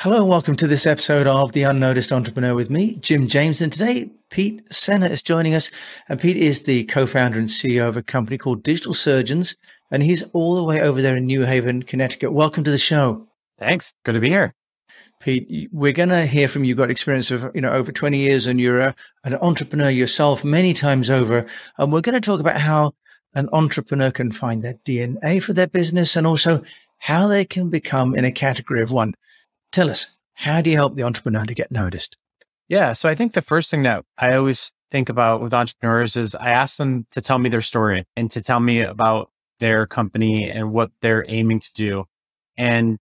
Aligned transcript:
Hello 0.00 0.18
and 0.18 0.28
welcome 0.28 0.56
to 0.56 0.66
this 0.66 0.86
episode 0.86 1.26
of 1.26 1.52
The 1.52 1.62
Unnoticed 1.62 2.12
Entrepreneur 2.12 2.54
with 2.54 2.68
me, 2.68 2.96
Jim 2.96 3.26
James. 3.26 3.62
And 3.62 3.72
today, 3.72 4.10
Pete 4.28 4.62
Sena 4.70 5.06
is 5.06 5.22
joining 5.22 5.54
us. 5.54 5.70
And 6.06 6.20
Pete 6.20 6.36
is 6.36 6.64
the 6.64 6.84
co 6.84 7.06
founder 7.06 7.38
and 7.38 7.48
CEO 7.48 7.88
of 7.88 7.96
a 7.96 8.02
company 8.02 8.36
called 8.36 8.62
Digital 8.62 8.92
Surgeons. 8.92 9.56
And 9.90 10.02
he's 10.02 10.22
all 10.34 10.54
the 10.54 10.62
way 10.62 10.82
over 10.82 11.00
there 11.00 11.16
in 11.16 11.24
New 11.24 11.46
Haven, 11.46 11.82
Connecticut. 11.82 12.34
Welcome 12.34 12.62
to 12.64 12.70
the 12.70 12.76
show. 12.76 13.26
Thanks. 13.56 13.94
Good 14.04 14.12
to 14.12 14.20
be 14.20 14.28
here. 14.28 14.54
Pete, 15.18 15.70
we're 15.72 15.92
going 15.92 16.10
to 16.10 16.26
hear 16.26 16.46
from 16.46 16.64
you. 16.64 16.68
You've 16.68 16.78
got 16.78 16.90
experience 16.90 17.30
of, 17.30 17.50
you 17.54 17.62
know, 17.62 17.70
over 17.70 17.90
20 17.90 18.18
years 18.18 18.46
and 18.46 18.60
you're 18.60 18.80
a, 18.80 18.94
an 19.24 19.36
entrepreneur 19.36 19.88
yourself 19.88 20.44
many 20.44 20.74
times 20.74 21.08
over. 21.08 21.46
And 21.78 21.90
we're 21.90 22.02
going 22.02 22.20
to 22.20 22.20
talk 22.20 22.40
about 22.40 22.60
how 22.60 22.92
an 23.34 23.48
entrepreneur 23.50 24.10
can 24.10 24.30
find 24.30 24.60
their 24.60 24.74
DNA 24.84 25.42
for 25.42 25.54
their 25.54 25.66
business 25.66 26.16
and 26.16 26.26
also 26.26 26.62
how 26.98 27.28
they 27.28 27.46
can 27.46 27.70
become 27.70 28.14
in 28.14 28.26
a 28.26 28.30
category 28.30 28.82
of 28.82 28.92
one. 28.92 29.14
Tell 29.76 29.90
us, 29.90 30.06
how 30.32 30.62
do 30.62 30.70
you 30.70 30.76
help 30.76 30.96
the 30.96 31.02
entrepreneur 31.02 31.44
to 31.44 31.52
get 31.52 31.70
noticed? 31.70 32.16
Yeah. 32.66 32.94
So 32.94 33.10
I 33.10 33.14
think 33.14 33.34
the 33.34 33.42
first 33.42 33.70
thing 33.70 33.82
that 33.82 34.06
I 34.16 34.34
always 34.34 34.72
think 34.90 35.10
about 35.10 35.42
with 35.42 35.52
entrepreneurs 35.52 36.16
is 36.16 36.34
I 36.34 36.48
ask 36.48 36.78
them 36.78 37.04
to 37.10 37.20
tell 37.20 37.38
me 37.38 37.50
their 37.50 37.60
story 37.60 38.06
and 38.16 38.30
to 38.30 38.40
tell 38.40 38.58
me 38.58 38.80
about 38.80 39.30
their 39.60 39.86
company 39.86 40.48
and 40.50 40.72
what 40.72 40.92
they're 41.02 41.26
aiming 41.28 41.60
to 41.60 41.74
do. 41.74 42.06
And 42.56 42.96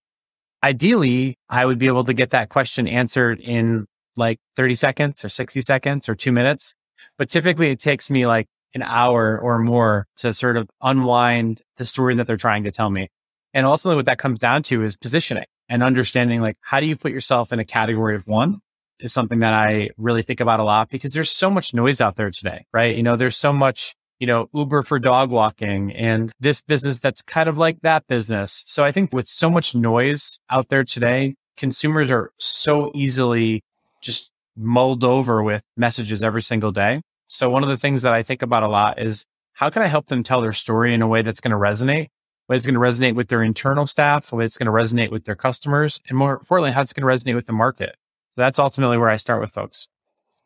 ideally, 0.61 1.37
I 1.47 1.65
would 1.65 1.79
be 1.79 1.87
able 1.87 2.03
to 2.03 2.13
get 2.13 2.31
that 2.31 2.49
question 2.49 2.89
answered 2.89 3.39
in 3.39 3.85
like 4.17 4.39
30 4.57 4.75
seconds 4.75 5.23
or 5.23 5.29
60 5.29 5.61
seconds 5.61 6.09
or 6.09 6.13
two 6.13 6.33
minutes. 6.33 6.75
But 7.17 7.29
typically 7.29 7.71
it 7.71 7.79
takes 7.79 8.11
me 8.11 8.27
like 8.27 8.47
an 8.73 8.83
hour 8.83 9.39
or 9.39 9.59
more 9.59 10.07
to 10.17 10.33
sort 10.33 10.57
of 10.57 10.69
unwind 10.81 11.61
the 11.77 11.85
story 11.85 12.15
that 12.15 12.27
they're 12.27 12.35
trying 12.35 12.65
to 12.65 12.71
tell 12.71 12.89
me. 12.89 13.07
And 13.53 13.65
ultimately 13.65 13.95
what 13.95 14.07
that 14.07 14.17
comes 14.19 14.39
down 14.39 14.63
to 14.63 14.83
is 14.83 14.97
positioning 14.97 15.45
and 15.69 15.83
understanding 15.83 16.41
like 16.41 16.57
how 16.61 16.79
do 16.79 16.85
you 16.85 16.95
put 16.95 17.11
yourself 17.11 17.51
in 17.51 17.59
a 17.59 17.65
category 17.65 18.15
of 18.15 18.27
one 18.27 18.59
is 18.99 19.13
something 19.13 19.39
that 19.39 19.53
I 19.53 19.89
really 19.97 20.21
think 20.21 20.39
about 20.39 20.59
a 20.59 20.63
lot 20.63 20.89
because 20.89 21.13
there's 21.13 21.31
so 21.31 21.49
much 21.49 21.73
noise 21.73 21.99
out 21.99 22.15
there 22.15 22.31
today, 22.31 22.65
right? 22.73 22.95
You 22.95 23.03
know, 23.03 23.15
there's 23.15 23.35
so 23.35 23.51
much, 23.51 23.95
you 24.19 24.27
know, 24.27 24.49
Uber 24.53 24.83
for 24.83 24.99
dog 24.99 25.29
walking 25.29 25.91
and 25.93 26.31
this 26.39 26.61
business 26.61 26.99
that's 26.99 27.21
kind 27.21 27.49
of 27.49 27.57
like 27.57 27.81
that 27.81 28.07
business. 28.07 28.63
So 28.65 28.83
I 28.83 28.91
think 28.91 29.13
with 29.13 29.27
so 29.27 29.49
much 29.49 29.75
noise 29.75 30.39
out 30.49 30.69
there 30.69 30.83
today, 30.83 31.35
consumers 31.57 32.09
are 32.09 32.31
so 32.37 32.91
easily 32.93 33.63
just 34.01 34.31
mulled 34.55 35.03
over 35.03 35.43
with 35.43 35.61
messages 35.75 36.23
every 36.23 36.41
single 36.41 36.71
day. 36.71 37.01
So 37.27 37.49
one 37.49 37.63
of 37.63 37.69
the 37.69 37.77
things 37.77 38.03
that 38.03 38.13
I 38.13 38.23
think 38.23 38.41
about 38.41 38.63
a 38.63 38.67
lot 38.67 38.99
is 38.99 39.25
how 39.53 39.69
can 39.69 39.81
I 39.81 39.87
help 39.87 40.07
them 40.07 40.23
tell 40.23 40.41
their 40.41 40.53
story 40.53 40.93
in 40.93 41.01
a 41.01 41.07
way 41.07 41.21
that's 41.21 41.39
going 41.39 41.51
to 41.51 41.57
resonate 41.57 42.07
way 42.47 42.55
it's 42.55 42.65
going 42.65 42.75
to 42.75 42.79
resonate 42.79 43.15
with 43.15 43.27
their 43.27 43.43
internal 43.43 43.87
staff, 43.87 44.31
way 44.31 44.45
it's 44.45 44.57
going 44.57 44.65
to 44.67 44.71
resonate 44.71 45.11
with 45.11 45.25
their 45.25 45.35
customers, 45.35 45.99
and 46.07 46.17
more 46.17 46.33
importantly, 46.33 46.71
how 46.71 46.81
it's 46.81 46.93
going 46.93 47.07
to 47.07 47.13
resonate 47.13 47.35
with 47.35 47.47
the 47.47 47.53
market. 47.53 47.95
So 48.35 48.41
that's 48.41 48.59
ultimately 48.59 48.97
where 48.97 49.09
I 49.09 49.17
start 49.17 49.41
with 49.41 49.51
folks. 49.51 49.87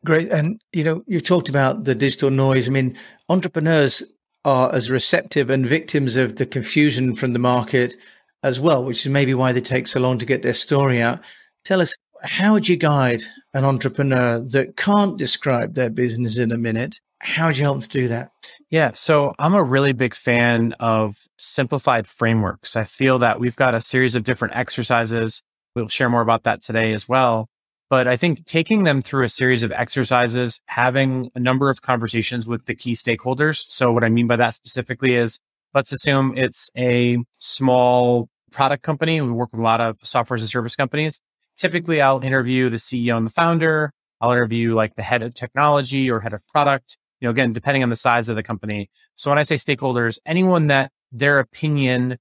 Great. 0.04 0.30
And, 0.30 0.62
you 0.72 0.82
know, 0.84 1.02
you 1.06 1.20
talked 1.20 1.48
about 1.48 1.84
the 1.84 1.94
digital 1.94 2.30
noise. 2.30 2.68
I 2.68 2.70
mean, 2.70 2.96
entrepreneurs 3.28 4.02
are 4.44 4.72
as 4.72 4.90
receptive 4.90 5.50
and 5.50 5.66
victims 5.66 6.16
of 6.16 6.36
the 6.36 6.46
confusion 6.46 7.14
from 7.14 7.34
the 7.34 7.38
market 7.38 7.94
as 8.42 8.58
well, 8.58 8.84
which 8.84 9.04
is 9.04 9.12
maybe 9.12 9.34
why 9.34 9.52
they 9.52 9.60
take 9.60 9.86
so 9.86 10.00
long 10.00 10.16
to 10.18 10.24
get 10.24 10.42
their 10.42 10.54
story 10.54 11.02
out. 11.02 11.20
Tell 11.64 11.82
us, 11.82 11.94
how 12.22 12.54
would 12.54 12.68
you 12.68 12.76
guide 12.76 13.22
an 13.52 13.64
entrepreneur 13.64 14.38
that 14.38 14.76
can't 14.76 15.18
describe 15.18 15.74
their 15.74 15.90
business 15.90 16.38
in 16.38 16.52
a 16.52 16.56
minute 16.56 17.00
how 17.20 17.46
would 17.46 17.58
you 17.58 17.64
help 17.64 17.80
them 17.80 17.88
do 17.90 18.08
that? 18.08 18.32
Yeah. 18.70 18.92
So 18.94 19.34
I'm 19.38 19.54
a 19.54 19.62
really 19.62 19.92
big 19.92 20.14
fan 20.14 20.74
of 20.80 21.16
simplified 21.38 22.06
frameworks. 22.06 22.76
I 22.76 22.84
feel 22.84 23.18
that 23.18 23.38
we've 23.38 23.56
got 23.56 23.74
a 23.74 23.80
series 23.80 24.14
of 24.14 24.24
different 24.24 24.56
exercises. 24.56 25.42
We'll 25.74 25.88
share 25.88 26.08
more 26.08 26.22
about 26.22 26.44
that 26.44 26.62
today 26.62 26.92
as 26.92 27.08
well. 27.08 27.48
But 27.90 28.06
I 28.06 28.16
think 28.16 28.44
taking 28.44 28.84
them 28.84 29.02
through 29.02 29.24
a 29.24 29.28
series 29.28 29.62
of 29.62 29.72
exercises, 29.72 30.60
having 30.66 31.30
a 31.34 31.40
number 31.40 31.68
of 31.68 31.82
conversations 31.82 32.46
with 32.46 32.66
the 32.66 32.74
key 32.74 32.92
stakeholders. 32.94 33.64
So 33.68 33.92
what 33.92 34.04
I 34.04 34.08
mean 34.08 34.26
by 34.26 34.36
that 34.36 34.54
specifically 34.54 35.14
is 35.14 35.38
let's 35.74 35.92
assume 35.92 36.34
it's 36.36 36.70
a 36.76 37.18
small 37.38 38.28
product 38.52 38.82
company. 38.82 39.20
We 39.20 39.32
work 39.32 39.50
with 39.52 39.60
a 39.60 39.64
lot 39.64 39.80
of 39.80 39.98
software 39.98 40.36
as 40.36 40.42
a 40.42 40.48
service 40.48 40.76
companies. 40.76 41.20
Typically 41.56 42.00
I'll 42.00 42.24
interview 42.24 42.70
the 42.70 42.76
CEO 42.76 43.16
and 43.16 43.26
the 43.26 43.30
founder. 43.30 43.92
I'll 44.20 44.32
interview 44.32 44.74
like 44.74 44.94
the 44.94 45.02
head 45.02 45.22
of 45.22 45.34
technology 45.34 46.10
or 46.10 46.20
head 46.20 46.32
of 46.32 46.46
product 46.46 46.96
you 47.20 47.26
know, 47.26 47.30
again, 47.30 47.52
depending 47.52 47.82
on 47.82 47.90
the 47.90 47.96
size 47.96 48.28
of 48.28 48.36
the 48.36 48.42
company. 48.42 48.90
So 49.16 49.30
when 49.30 49.38
I 49.38 49.42
say 49.42 49.56
stakeholders, 49.56 50.18
anyone 50.24 50.68
that 50.68 50.90
their 51.12 51.38
opinion 51.38 52.18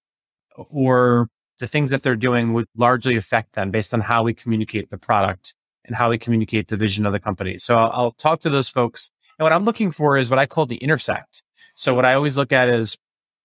or 0.56 1.30
the 1.60 1.68
things 1.68 1.90
that 1.90 2.04
they're 2.04 2.16
doing 2.16 2.54
would 2.54 2.68
largely 2.76 3.16
affect 3.16 3.54
them 3.54 3.72
based 3.72 3.94
on 3.94 4.02
how 4.02 4.24
we 4.24 4.34
communicate 4.34 4.90
the 4.90 4.98
product 4.98 5.54
and 5.86 5.96
how 5.96 6.10
we 6.10 6.18
communicate 6.18 6.68
the 6.68 6.78
vision 6.78 7.06
of 7.06 7.14
the 7.14 7.20
company. 7.20 7.58
So 7.58 7.78
I'll, 7.78 7.92
I'll 7.94 8.12
talk 8.12 8.40
to 8.42 8.50
those 8.50 8.70
folks. 8.70 9.10
And 9.38 9.44
what 9.44 9.54
I'm 9.54 9.66
looking 9.66 9.92
for 9.92 10.18
is 10.18 10.30
what 10.30 10.40
I 10.40 10.46
call 10.46 10.66
the 10.66 10.78
intersect. 10.78 11.44
So 11.76 11.94
what 11.94 12.06
I 12.06 12.14
always 12.14 12.38
look 12.38 12.52
at 12.52 12.70
is, 12.70 12.98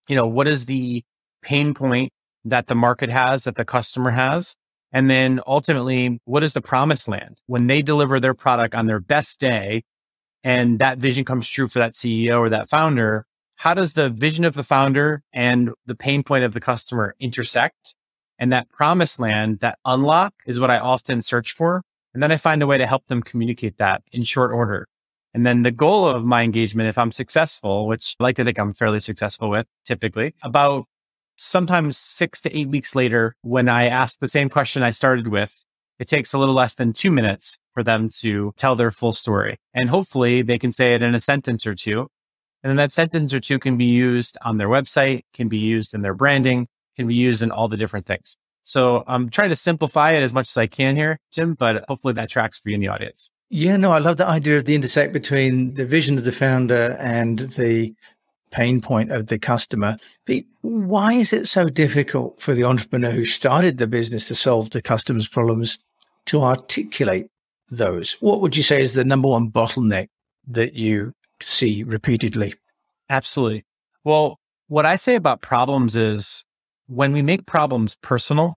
you 0.08 0.16
know, 0.16 0.26
what 0.26 0.48
is 0.48 0.66
the 0.66 1.04
pain 1.42 1.74
point 1.74 2.12
that 2.44 2.66
the 2.66 2.74
market 2.74 3.10
has, 3.10 3.44
that 3.44 3.56
the 3.56 3.64
customer 3.64 4.10
has? 4.10 4.56
And 4.92 5.10
then 5.10 5.40
ultimately, 5.46 6.20
what 6.24 6.44
is 6.44 6.52
the 6.52 6.60
promised 6.60 7.08
land 7.08 7.38
when 7.46 7.66
they 7.66 7.82
deliver 7.82 8.20
their 8.20 8.34
product 8.34 8.74
on 8.74 8.86
their 8.86 9.00
best 9.00 9.40
day? 9.40 9.82
And 10.44 10.78
that 10.78 10.98
vision 10.98 11.24
comes 11.24 11.48
true 11.48 11.66
for 11.68 11.78
that 11.78 11.94
CEO 11.94 12.38
or 12.38 12.50
that 12.50 12.68
founder, 12.68 13.24
how 13.56 13.72
does 13.72 13.94
the 13.94 14.10
vision 14.10 14.44
of 14.44 14.54
the 14.54 14.62
founder 14.62 15.22
and 15.32 15.70
the 15.86 15.94
pain 15.94 16.22
point 16.22 16.44
of 16.44 16.52
the 16.52 16.60
customer 16.60 17.16
intersect? 17.18 17.94
And 18.38 18.52
that 18.52 18.68
promised 18.68 19.18
land, 19.18 19.60
that 19.60 19.78
unlock 19.86 20.34
is 20.46 20.60
what 20.60 20.70
I 20.70 20.78
often 20.78 21.22
search 21.22 21.52
for. 21.52 21.82
And 22.12 22.22
then 22.22 22.30
I 22.30 22.36
find 22.36 22.62
a 22.62 22.66
way 22.66 22.76
to 22.76 22.86
help 22.86 23.06
them 23.06 23.22
communicate 23.22 23.78
that 23.78 24.02
in 24.12 24.22
short 24.22 24.52
order. 24.52 24.86
And 25.32 25.46
then 25.46 25.62
the 25.62 25.70
goal 25.70 26.06
of 26.06 26.24
my 26.24 26.42
engagement, 26.42 26.88
if 26.88 26.98
I'm 26.98 27.10
successful, 27.10 27.88
which 27.88 28.14
I 28.20 28.24
like 28.24 28.36
to 28.36 28.44
think 28.44 28.58
I'm 28.58 28.74
fairly 28.74 29.00
successful 29.00 29.50
with 29.50 29.66
typically, 29.84 30.34
about 30.42 30.84
sometimes 31.36 31.96
six 31.96 32.40
to 32.42 32.56
eight 32.56 32.68
weeks 32.68 32.94
later, 32.94 33.34
when 33.42 33.68
I 33.68 33.86
ask 33.86 34.18
the 34.18 34.28
same 34.28 34.48
question 34.48 34.82
I 34.82 34.90
started 34.90 35.28
with, 35.28 35.64
it 35.98 36.06
takes 36.06 36.32
a 36.32 36.38
little 36.38 36.54
less 36.54 36.74
than 36.74 36.92
two 36.92 37.10
minutes 37.10 37.58
for 37.74 37.82
them 37.82 38.08
to 38.20 38.54
tell 38.56 38.76
their 38.76 38.90
full 38.90 39.12
story. 39.12 39.58
And 39.74 39.90
hopefully 39.90 40.42
they 40.42 40.58
can 40.58 40.72
say 40.72 40.94
it 40.94 41.02
in 41.02 41.14
a 41.14 41.20
sentence 41.20 41.66
or 41.66 41.74
two. 41.74 42.08
And 42.62 42.70
then 42.70 42.76
that 42.76 42.92
sentence 42.92 43.34
or 43.34 43.40
two 43.40 43.58
can 43.58 43.76
be 43.76 43.84
used 43.84 44.38
on 44.42 44.56
their 44.56 44.68
website, 44.68 45.24
can 45.34 45.48
be 45.48 45.58
used 45.58 45.92
in 45.92 46.00
their 46.00 46.14
branding, 46.14 46.68
can 46.96 47.06
be 47.06 47.14
used 47.14 47.42
in 47.42 47.50
all 47.50 47.68
the 47.68 47.76
different 47.76 48.06
things. 48.06 48.38
So 48.62 49.04
I'm 49.06 49.28
trying 49.28 49.50
to 49.50 49.56
simplify 49.56 50.12
it 50.12 50.22
as 50.22 50.32
much 50.32 50.48
as 50.48 50.56
I 50.56 50.66
can 50.66 50.96
here, 50.96 51.18
Jim, 51.30 51.54
but 51.54 51.84
hopefully 51.88 52.14
that 52.14 52.30
tracks 52.30 52.58
for 52.58 52.70
you 52.70 52.76
in 52.76 52.80
the 52.80 52.88
audience. 52.88 53.28
Yeah, 53.50 53.76
no, 53.76 53.92
I 53.92 53.98
love 53.98 54.16
the 54.16 54.26
idea 54.26 54.56
of 54.56 54.64
the 54.64 54.74
intersect 54.74 55.12
between 55.12 55.74
the 55.74 55.84
vision 55.84 56.16
of 56.16 56.24
the 56.24 56.32
founder 56.32 56.96
and 56.98 57.40
the 57.40 57.94
pain 58.50 58.80
point 58.80 59.10
of 59.10 59.26
the 59.26 59.38
customer. 59.38 59.96
But 60.26 60.44
why 60.62 61.12
is 61.14 61.32
it 61.32 61.46
so 61.48 61.68
difficult 61.68 62.40
for 62.40 62.54
the 62.54 62.64
entrepreneur 62.64 63.10
who 63.10 63.24
started 63.24 63.76
the 63.76 63.86
business 63.86 64.28
to 64.28 64.34
solve 64.34 64.70
the 64.70 64.80
customer's 64.80 65.28
problems 65.28 65.78
to 66.26 66.42
articulate 66.42 67.26
those? 67.68 68.12
What 68.20 68.40
would 68.40 68.56
you 68.56 68.62
say 68.62 68.82
is 68.82 68.94
the 68.94 69.04
number 69.04 69.28
one 69.28 69.50
bottleneck 69.50 70.08
that 70.48 70.74
you 70.74 71.14
see 71.40 71.82
repeatedly? 71.82 72.54
Absolutely. 73.08 73.64
Well, 74.02 74.38
what 74.68 74.86
I 74.86 74.96
say 74.96 75.14
about 75.14 75.40
problems 75.40 75.96
is 75.96 76.44
when 76.86 77.12
we 77.12 77.22
make 77.22 77.46
problems 77.46 77.96
personal, 78.02 78.56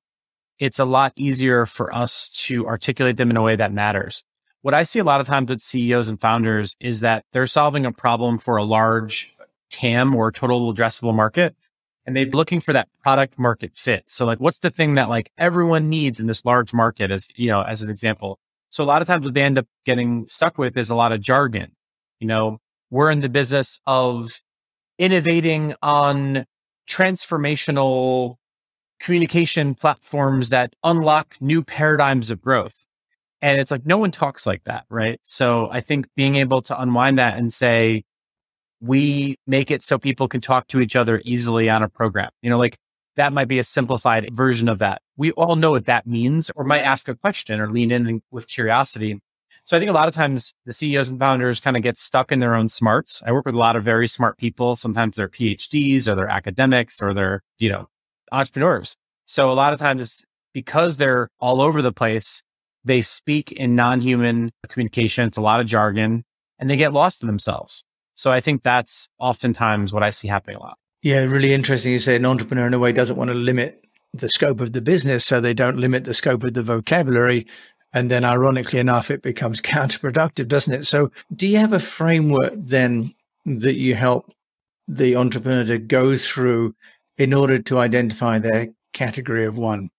it's 0.59 0.79
a 0.79 0.85
lot 0.85 1.13
easier 1.15 1.65
for 1.65 1.93
us 1.93 2.29
to 2.45 2.67
articulate 2.67 3.17
them 3.17 3.29
in 3.29 3.37
a 3.37 3.41
way 3.41 3.55
that 3.55 3.71
matters. 3.71 4.23
What 4.61 4.73
I 4.73 4.83
see 4.83 4.99
a 4.99 5.03
lot 5.03 5.21
of 5.21 5.27
times 5.27 5.49
with 5.49 5.61
CEOs 5.61 6.07
and 6.07 6.19
founders 6.19 6.75
is 6.79 7.01
that 7.01 7.25
they're 7.31 7.47
solving 7.47 7.85
a 7.85 7.91
problem 7.91 8.37
for 8.37 8.57
a 8.57 8.63
large 8.63 9.33
TAM 9.69 10.15
or 10.15 10.31
total 10.31 10.73
addressable 10.73 11.13
market. 11.13 11.55
And 12.05 12.15
they're 12.15 12.25
looking 12.25 12.61
for 12.61 12.73
that 12.73 12.87
product 13.03 13.37
market 13.37 13.75
fit. 13.75 14.05
So 14.07 14.25
like, 14.25 14.39
what's 14.39 14.59
the 14.59 14.71
thing 14.71 14.95
that 14.95 15.09
like 15.09 15.31
everyone 15.37 15.89
needs 15.89 16.19
in 16.19 16.27
this 16.27 16.45
large 16.45 16.73
market 16.73 17.11
as, 17.11 17.27
you 17.37 17.49
know, 17.49 17.61
as 17.61 17.81
an 17.81 17.89
example? 17.89 18.39
So 18.69 18.83
a 18.83 18.85
lot 18.85 19.01
of 19.01 19.07
times 19.07 19.25
what 19.25 19.33
they 19.33 19.43
end 19.43 19.57
up 19.57 19.67
getting 19.85 20.27
stuck 20.27 20.57
with 20.57 20.77
is 20.77 20.89
a 20.89 20.95
lot 20.95 21.11
of 21.11 21.21
jargon. 21.21 21.71
You 22.19 22.27
know, 22.27 22.59
we're 22.89 23.11
in 23.11 23.21
the 23.21 23.29
business 23.29 23.79
of 23.85 24.41
innovating 24.97 25.75
on 25.81 26.45
transformational 26.89 28.35
communication 28.99 29.75
platforms 29.75 30.49
that 30.49 30.73
unlock 30.83 31.35
new 31.39 31.63
paradigms 31.63 32.31
of 32.31 32.41
growth. 32.41 32.85
And 33.41 33.59
it's 33.59 33.69
like, 33.69 33.85
no 33.85 33.97
one 33.97 34.11
talks 34.11 34.47
like 34.47 34.63
that, 34.63 34.85
right? 34.89 35.19
So 35.23 35.69
I 35.71 35.81
think 35.81 36.07
being 36.15 36.35
able 36.35 36.61
to 36.63 36.81
unwind 36.81 37.19
that 37.19 37.37
and 37.37 37.53
say, 37.53 38.03
we 38.81 39.37
make 39.45 39.69
it 39.69 39.83
so 39.83 39.97
people 39.97 40.27
can 40.27 40.41
talk 40.41 40.67
to 40.67 40.79
each 40.79 40.95
other 40.95 41.21
easily 41.23 41.69
on 41.69 41.83
a 41.83 41.89
program. 41.89 42.29
You 42.41 42.49
know, 42.49 42.57
like 42.57 42.77
that 43.17 43.33
might 43.33 43.47
be 43.47 43.59
a 43.59 43.63
simplified 43.63 44.29
version 44.33 44.69
of 44.69 44.79
that. 44.79 45.01
We 45.17 45.31
all 45.31 45.55
know 45.55 45.71
what 45.71 45.85
that 45.85 46.07
means 46.07 46.49
or 46.55 46.63
might 46.63 46.81
ask 46.81 47.09
a 47.09 47.15
question 47.15 47.59
or 47.59 47.69
lean 47.69 47.91
in 47.91 48.21
with 48.31 48.47
curiosity. 48.47 49.19
So 49.65 49.75
I 49.75 49.79
think 49.79 49.89
a 49.89 49.93
lot 49.93 50.07
of 50.07 50.13
times 50.13 50.53
the 50.65 50.71
CEOs 50.71 51.09
and 51.09 51.19
founders 51.19 51.59
kind 51.59 51.75
of 51.75 51.83
get 51.83 51.97
stuck 51.97 52.31
in 52.31 52.39
their 52.39 52.55
own 52.55 52.69
smarts. 52.69 53.21
I 53.25 53.33
work 53.33 53.45
with 53.45 53.55
a 53.55 53.59
lot 53.59 53.75
of 53.75 53.83
very 53.83 54.07
smart 54.07 54.37
people. 54.37 54.77
Sometimes 54.77 55.17
they're 55.17 55.27
PhDs 55.27 56.07
or 56.07 56.15
they're 56.15 56.29
academics 56.29 57.01
or 57.01 57.13
they're, 57.13 57.41
you 57.59 57.69
know, 57.69 57.89
entrepreneurs. 58.31 58.95
So 59.25 59.51
a 59.51 59.53
lot 59.53 59.73
of 59.73 59.79
times 59.79 60.23
because 60.53 60.97
they're 60.97 61.27
all 61.39 61.59
over 61.59 61.81
the 61.81 61.91
place, 61.91 62.43
they 62.85 63.01
speak 63.01 63.51
in 63.51 63.75
non-human 63.75 64.51
communication. 64.69 65.27
It's 65.27 65.37
a 65.37 65.41
lot 65.41 65.59
of 65.59 65.65
jargon 65.65 66.23
and 66.59 66.69
they 66.69 66.77
get 66.77 66.93
lost 66.93 67.21
in 67.21 67.27
themselves. 67.27 67.83
So 68.13 68.31
I 68.31 68.41
think 68.41 68.63
that's 68.63 69.09
oftentimes 69.19 69.91
what 69.91 70.03
I 70.03 70.11
see 70.11 70.27
happening 70.27 70.57
a 70.57 70.61
lot. 70.61 70.77
Yeah, 71.01 71.23
really 71.23 71.53
interesting. 71.53 71.93
You 71.93 71.99
say 71.99 72.15
an 72.15 72.25
entrepreneur 72.25 72.67
in 72.67 72.73
a 72.73 72.79
way 72.79 72.91
doesn't 72.91 73.17
want 73.17 73.29
to 73.29 73.35
limit 73.35 73.85
the 74.13 74.29
scope 74.29 74.59
of 74.59 74.73
the 74.73 74.81
business, 74.81 75.25
so 75.25 75.39
they 75.39 75.53
don't 75.53 75.77
limit 75.77 76.03
the 76.03 76.13
scope 76.13 76.43
of 76.43 76.53
the 76.53 76.63
vocabulary. 76.63 77.45
And 77.93 78.11
then, 78.11 78.25
ironically 78.25 78.79
enough, 78.79 79.09
it 79.11 79.21
becomes 79.21 79.61
counterproductive, 79.61 80.47
doesn't 80.47 80.73
it? 80.73 80.85
So, 80.85 81.11
do 81.35 81.47
you 81.47 81.57
have 81.57 81.73
a 81.73 81.79
framework 81.79 82.53
then 82.55 83.13
that 83.45 83.75
you 83.75 83.95
help 83.95 84.33
the 84.87 85.15
entrepreneur 85.15 85.65
to 85.65 85.79
go 85.79 86.17
through 86.17 86.75
in 87.17 87.33
order 87.33 87.59
to 87.59 87.77
identify 87.77 88.39
their 88.39 88.69
category 88.93 89.45
of 89.45 89.57
one? 89.57 89.89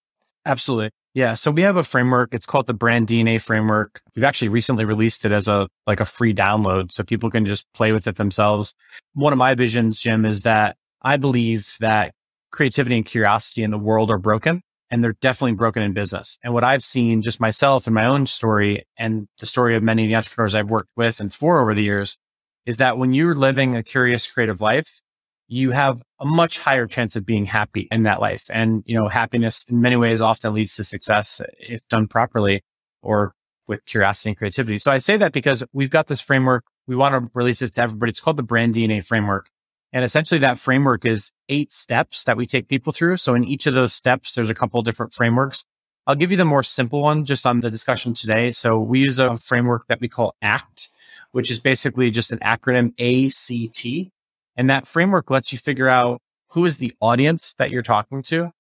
Absolutely. 0.46 0.90
Yeah. 1.14 1.34
So 1.34 1.50
we 1.50 1.62
have 1.62 1.76
a 1.76 1.82
framework. 1.82 2.32
It's 2.32 2.46
called 2.46 2.66
the 2.66 2.74
brand 2.74 3.08
DNA 3.08 3.40
framework. 3.40 4.02
We've 4.14 4.24
actually 4.24 4.50
recently 4.50 4.84
released 4.84 5.24
it 5.24 5.32
as 5.32 5.48
a, 5.48 5.68
like 5.86 6.00
a 6.00 6.04
free 6.04 6.32
download 6.32 6.92
so 6.92 7.02
people 7.02 7.30
can 7.30 7.44
just 7.44 7.66
play 7.74 7.92
with 7.92 8.06
it 8.06 8.16
themselves. 8.16 8.74
One 9.14 9.32
of 9.32 9.38
my 9.38 9.54
visions, 9.54 10.00
Jim, 10.00 10.24
is 10.24 10.42
that 10.42 10.76
I 11.02 11.16
believe 11.16 11.76
that 11.80 12.12
creativity 12.50 12.96
and 12.96 13.06
curiosity 13.06 13.62
in 13.62 13.70
the 13.70 13.78
world 13.78 14.10
are 14.10 14.18
broken 14.18 14.62
and 14.90 15.04
they're 15.04 15.16
definitely 15.20 15.54
broken 15.54 15.82
in 15.82 15.92
business. 15.92 16.38
And 16.42 16.54
what 16.54 16.64
I've 16.64 16.84
seen 16.84 17.22
just 17.22 17.40
myself 17.40 17.86
and 17.86 17.94
my 17.94 18.06
own 18.06 18.26
story 18.26 18.84
and 18.96 19.28
the 19.38 19.46
story 19.46 19.76
of 19.76 19.82
many 19.82 20.04
of 20.04 20.08
the 20.08 20.16
entrepreneurs 20.16 20.54
I've 20.54 20.70
worked 20.70 20.90
with 20.96 21.20
and 21.20 21.32
for 21.32 21.60
over 21.60 21.74
the 21.74 21.82
years 21.82 22.16
is 22.66 22.78
that 22.78 22.98
when 22.98 23.14
you're 23.14 23.34
living 23.34 23.76
a 23.76 23.82
curious 23.82 24.30
creative 24.30 24.60
life, 24.60 25.00
you 25.46 25.70
have 25.70 26.02
a 26.20 26.26
much 26.26 26.58
higher 26.58 26.86
chance 26.86 27.16
of 27.16 27.24
being 27.24 27.46
happy 27.46 27.88
in 27.90 28.02
that 28.02 28.20
life. 28.20 28.50
And, 28.52 28.82
you 28.86 28.94
know, 28.94 29.08
happiness 29.08 29.64
in 29.68 29.80
many 29.80 29.96
ways 29.96 30.20
often 30.20 30.52
leads 30.52 30.76
to 30.76 30.84
success 30.84 31.40
if 31.58 31.86
done 31.88 32.06
properly 32.06 32.62
or 33.02 33.32
with 33.66 33.84
curiosity 33.86 34.30
and 34.30 34.36
creativity. 34.36 34.78
So 34.78 34.90
I 34.90 34.98
say 34.98 35.16
that 35.16 35.32
because 35.32 35.64
we've 35.72 35.90
got 35.90 36.06
this 36.06 36.20
framework. 36.20 36.64
We 36.86 36.96
want 36.96 37.14
to 37.14 37.30
release 37.34 37.62
it 37.62 37.74
to 37.74 37.82
everybody. 37.82 38.10
It's 38.10 38.20
called 38.20 38.36
the 38.36 38.42
brand 38.42 38.74
DNA 38.74 39.04
framework. 39.04 39.50
And 39.92 40.04
essentially 40.04 40.38
that 40.40 40.58
framework 40.58 41.04
is 41.04 41.30
eight 41.48 41.72
steps 41.72 42.24
that 42.24 42.36
we 42.36 42.46
take 42.46 42.68
people 42.68 42.92
through. 42.92 43.16
So 43.16 43.34
in 43.34 43.44
each 43.44 43.66
of 43.66 43.74
those 43.74 43.92
steps, 43.92 44.34
there's 44.34 44.50
a 44.50 44.54
couple 44.54 44.82
different 44.82 45.12
frameworks. 45.12 45.64
I'll 46.06 46.14
give 46.14 46.30
you 46.30 46.36
the 46.36 46.44
more 46.44 46.62
simple 46.62 47.02
one 47.02 47.24
just 47.24 47.46
on 47.46 47.60
the 47.60 47.70
discussion 47.70 48.14
today. 48.14 48.50
So 48.50 48.78
we 48.78 49.00
use 49.00 49.18
a 49.18 49.36
framework 49.36 49.86
that 49.88 50.00
we 50.00 50.08
call 50.08 50.34
ACT, 50.40 50.88
which 51.32 51.50
is 51.50 51.60
basically 51.60 52.10
just 52.10 52.32
an 52.32 52.38
acronym 52.38 52.92
ACT. 52.98 54.10
And 54.56 54.68
that 54.70 54.86
framework 54.86 55.30
lets 55.30 55.52
you 55.52 55.58
figure 55.58 55.88
out 55.88 56.20
who 56.50 56.64
is 56.64 56.78
the 56.78 56.94
audience 57.00 57.54
that 57.54 57.70
you're 57.70 57.82
talking 57.82 58.22
to? 58.24 58.52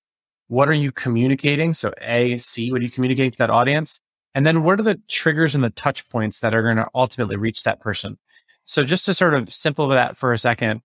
What 0.46 0.68
are 0.68 0.74
you 0.74 0.92
communicating? 0.92 1.74
So 1.74 1.92
A, 2.02 2.38
C, 2.38 2.70
what 2.70 2.78
do 2.78 2.84
you 2.84 2.90
communicate 2.90 3.32
to 3.32 3.38
that 3.38 3.50
audience? 3.50 4.00
And 4.34 4.46
then 4.46 4.62
what 4.62 4.78
are 4.78 4.82
the 4.82 5.00
triggers 5.08 5.54
and 5.54 5.64
the 5.64 5.70
touch 5.70 6.08
points 6.08 6.40
that 6.40 6.54
are 6.54 6.62
going 6.62 6.76
to 6.76 6.88
ultimately 6.94 7.36
reach 7.36 7.62
that 7.64 7.80
person? 7.80 8.18
So 8.64 8.84
just 8.84 9.06
to 9.06 9.14
sort 9.14 9.34
of 9.34 9.52
simplify 9.52 9.94
that 9.94 10.16
for 10.16 10.32
a 10.32 10.38
second, 10.38 10.82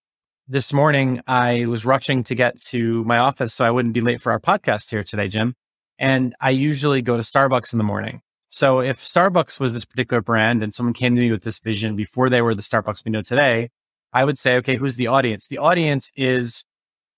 this 0.48 0.74
morning 0.74 1.22
I 1.26 1.66
was 1.66 1.86
rushing 1.86 2.24
to 2.26 2.36
get 2.36 2.62
to 2.64 3.04
my 3.06 3.18
office 3.18 3.54
so 3.54 3.66
I 3.66 3.72
wouldn't 3.72 3.94
be 3.94 4.02
late 4.02 4.22
for 4.22 4.32
our 4.32 4.40
podcast 4.40 4.90
here 4.90 5.04
today, 5.04 5.28
Jim. 5.28 5.56
And 5.98 6.36
I 6.42 6.50
usually 6.50 7.02
go 7.02 7.16
to 7.16 7.24
Starbucks 7.24 7.72
in 7.72 7.78
the 7.78 7.84
morning. 7.84 8.22
So 8.50 8.82
if 8.82 9.00
Starbucks 9.00 9.60
was 9.60 9.74
this 9.74 9.86
particular 9.86 10.22
brand 10.22 10.62
and 10.62 10.74
someone 10.74 10.94
came 10.94 11.16
to 11.16 11.22
me 11.22 11.32
with 11.32 11.44
this 11.44 11.60
vision 11.60 11.96
before 11.96 12.30
they 12.30 12.42
were 12.42 12.54
the 12.54 12.62
Starbucks 12.62 13.06
we 13.06 13.12
know 13.12 13.22
today, 13.22 13.70
I 14.12 14.26
would 14.26 14.38
say, 14.38 14.58
okay, 14.58 14.76
who's 14.76 14.96
the 14.96 15.08
audience? 15.08 15.48
The 15.48 15.58
audience 15.58 16.12
is 16.16 16.64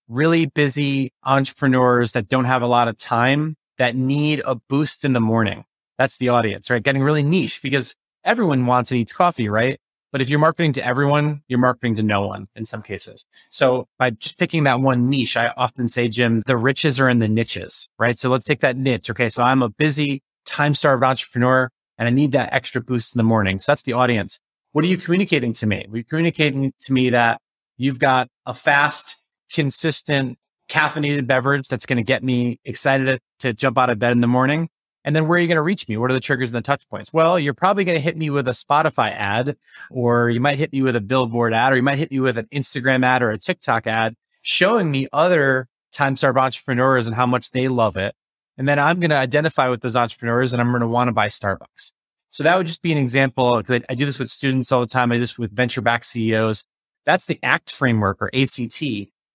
really 0.07 0.45
busy 0.45 1.11
entrepreneurs 1.23 2.11
that 2.11 2.27
don't 2.29 2.45
have 2.45 2.61
a 2.61 2.67
lot 2.67 2.87
of 2.87 2.95
time 2.97 3.55
that 3.77 3.95
need 3.95 4.41
a 4.45 4.55
boost 4.55 5.03
in 5.03 5.13
the 5.13 5.19
morning. 5.19 5.65
That's 5.97 6.17
the 6.17 6.29
audience, 6.29 6.69
right? 6.69 6.83
Getting 6.83 7.03
really 7.03 7.23
niche 7.23 7.61
because 7.61 7.95
everyone 8.23 8.65
wants 8.65 8.91
and 8.91 8.99
eats 8.99 9.13
coffee, 9.13 9.49
right? 9.49 9.79
But 10.15 10.21
if 10.21 10.29
you're 10.29 10.39
marketing 10.39 10.71
to 10.71 10.85
everyone, 10.85 11.41
you're 11.49 11.59
marketing 11.59 11.95
to 11.95 12.01
no 12.01 12.25
one 12.25 12.47
in 12.55 12.65
some 12.65 12.81
cases. 12.81 13.25
So 13.49 13.89
by 13.99 14.11
just 14.11 14.37
picking 14.37 14.63
that 14.63 14.79
one 14.79 15.09
niche, 15.09 15.35
I 15.35 15.51
often 15.57 15.89
say, 15.89 16.07
Jim, 16.07 16.41
the 16.47 16.55
riches 16.55 17.01
are 17.01 17.09
in 17.09 17.19
the 17.19 17.27
niches, 17.27 17.89
right? 17.99 18.17
So 18.17 18.29
let's 18.29 18.45
take 18.45 18.61
that 18.61 18.77
niche. 18.77 19.09
Okay. 19.09 19.27
So 19.27 19.43
I'm 19.43 19.61
a 19.61 19.67
busy, 19.67 20.23
time 20.45 20.73
starved 20.73 21.03
entrepreneur 21.03 21.69
and 21.97 22.07
I 22.07 22.11
need 22.11 22.31
that 22.31 22.53
extra 22.53 22.79
boost 22.79 23.13
in 23.13 23.19
the 23.19 23.25
morning. 23.25 23.59
So 23.59 23.73
that's 23.73 23.81
the 23.81 23.91
audience. 23.91 24.39
What 24.71 24.85
are 24.85 24.87
you 24.87 24.95
communicating 24.95 25.51
to 25.51 25.67
me? 25.67 25.85
Are 25.91 25.97
you 25.97 26.05
communicating 26.05 26.71
to 26.79 26.93
me 26.93 27.09
that 27.09 27.41
you've 27.75 27.99
got 27.99 28.29
a 28.45 28.53
fast, 28.53 29.21
consistent, 29.51 30.37
caffeinated 30.69 31.27
beverage 31.27 31.67
that's 31.67 31.85
going 31.85 31.97
to 31.97 32.03
get 32.03 32.23
me 32.23 32.61
excited 32.63 33.19
to 33.39 33.51
jump 33.51 33.77
out 33.77 33.89
of 33.89 33.99
bed 33.99 34.13
in 34.13 34.21
the 34.21 34.27
morning? 34.27 34.69
And 35.05 35.15
then 35.15 35.27
where 35.27 35.37
are 35.37 35.39
you 35.39 35.47
going 35.47 35.55
to 35.55 35.61
reach 35.61 35.87
me? 35.87 35.97
What 35.97 36.09
are 36.09 36.15
the 36.15 36.19
triggers 36.19 36.49
and 36.49 36.55
the 36.55 36.61
touch 36.61 36.89
points? 36.89 37.13
Well, 37.13 37.37
you're 37.39 37.53
probably 37.53 37.83
going 37.83 37.95
to 37.95 38.01
hit 38.01 38.17
me 38.17 38.31
with 38.31 38.47
a 38.47 38.51
Spotify 38.51 39.11
ad, 39.11 39.55
or 39.91 40.31
you 40.31 40.41
might 40.41 40.57
hit 40.57 40.73
me 40.73 40.81
with 40.81 40.95
a 40.95 41.01
billboard 41.01 41.53
ad, 41.53 41.71
or 41.71 41.75
you 41.75 41.83
might 41.83 41.99
hit 41.99 42.09
me 42.09 42.19
with 42.19 42.39
an 42.39 42.47
Instagram 42.51 43.05
ad 43.05 43.21
or 43.21 43.29
a 43.29 43.37
TikTok 43.37 43.85
ad 43.85 44.15
showing 44.41 44.89
me 44.89 45.07
other 45.13 45.67
time 45.91 46.15
starved 46.15 46.39
entrepreneurs 46.39 47.05
and 47.05 47.15
how 47.15 47.27
much 47.27 47.51
they 47.51 47.67
love 47.67 47.95
it. 47.95 48.15
And 48.57 48.67
then 48.67 48.79
I'm 48.79 48.99
going 48.99 49.11
to 49.11 49.15
identify 49.15 49.69
with 49.69 49.81
those 49.81 49.95
entrepreneurs 49.95 50.53
and 50.53 50.61
I'm 50.61 50.69
going 50.69 50.81
to 50.81 50.87
want 50.87 51.07
to 51.07 51.11
buy 51.11 51.27
Starbucks. 51.27 51.91
So 52.31 52.43
that 52.43 52.57
would 52.57 52.67
just 52.67 52.81
be 52.81 52.91
an 52.91 52.97
example 52.97 53.57
because 53.57 53.81
I, 53.81 53.93
I 53.93 53.95
do 53.95 54.05
this 54.05 54.19
with 54.19 54.29
students 54.29 54.71
all 54.71 54.81
the 54.81 54.87
time. 54.87 55.11
I 55.11 55.15
do 55.15 55.21
this 55.21 55.37
with 55.37 55.55
venture 55.55 55.81
backed 55.81 56.05
CEOs. 56.07 56.63
That's 57.05 57.27
the 57.27 57.39
ACT 57.43 57.71
framework 57.71 58.21
or 58.21 58.29
ACT. 58.33 58.83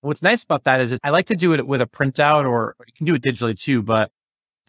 What's 0.00 0.22
nice 0.22 0.42
about 0.42 0.64
that 0.64 0.80
is 0.80 0.98
I 1.04 1.10
like 1.10 1.26
to 1.26 1.36
do 1.36 1.54
it 1.54 1.66
with 1.66 1.80
a 1.80 1.86
printout 1.86 2.48
or 2.48 2.74
you 2.86 2.92
can 2.92 3.06
do 3.06 3.14
it 3.14 3.22
digitally 3.22 3.58
too, 3.58 3.82
but 3.82 4.10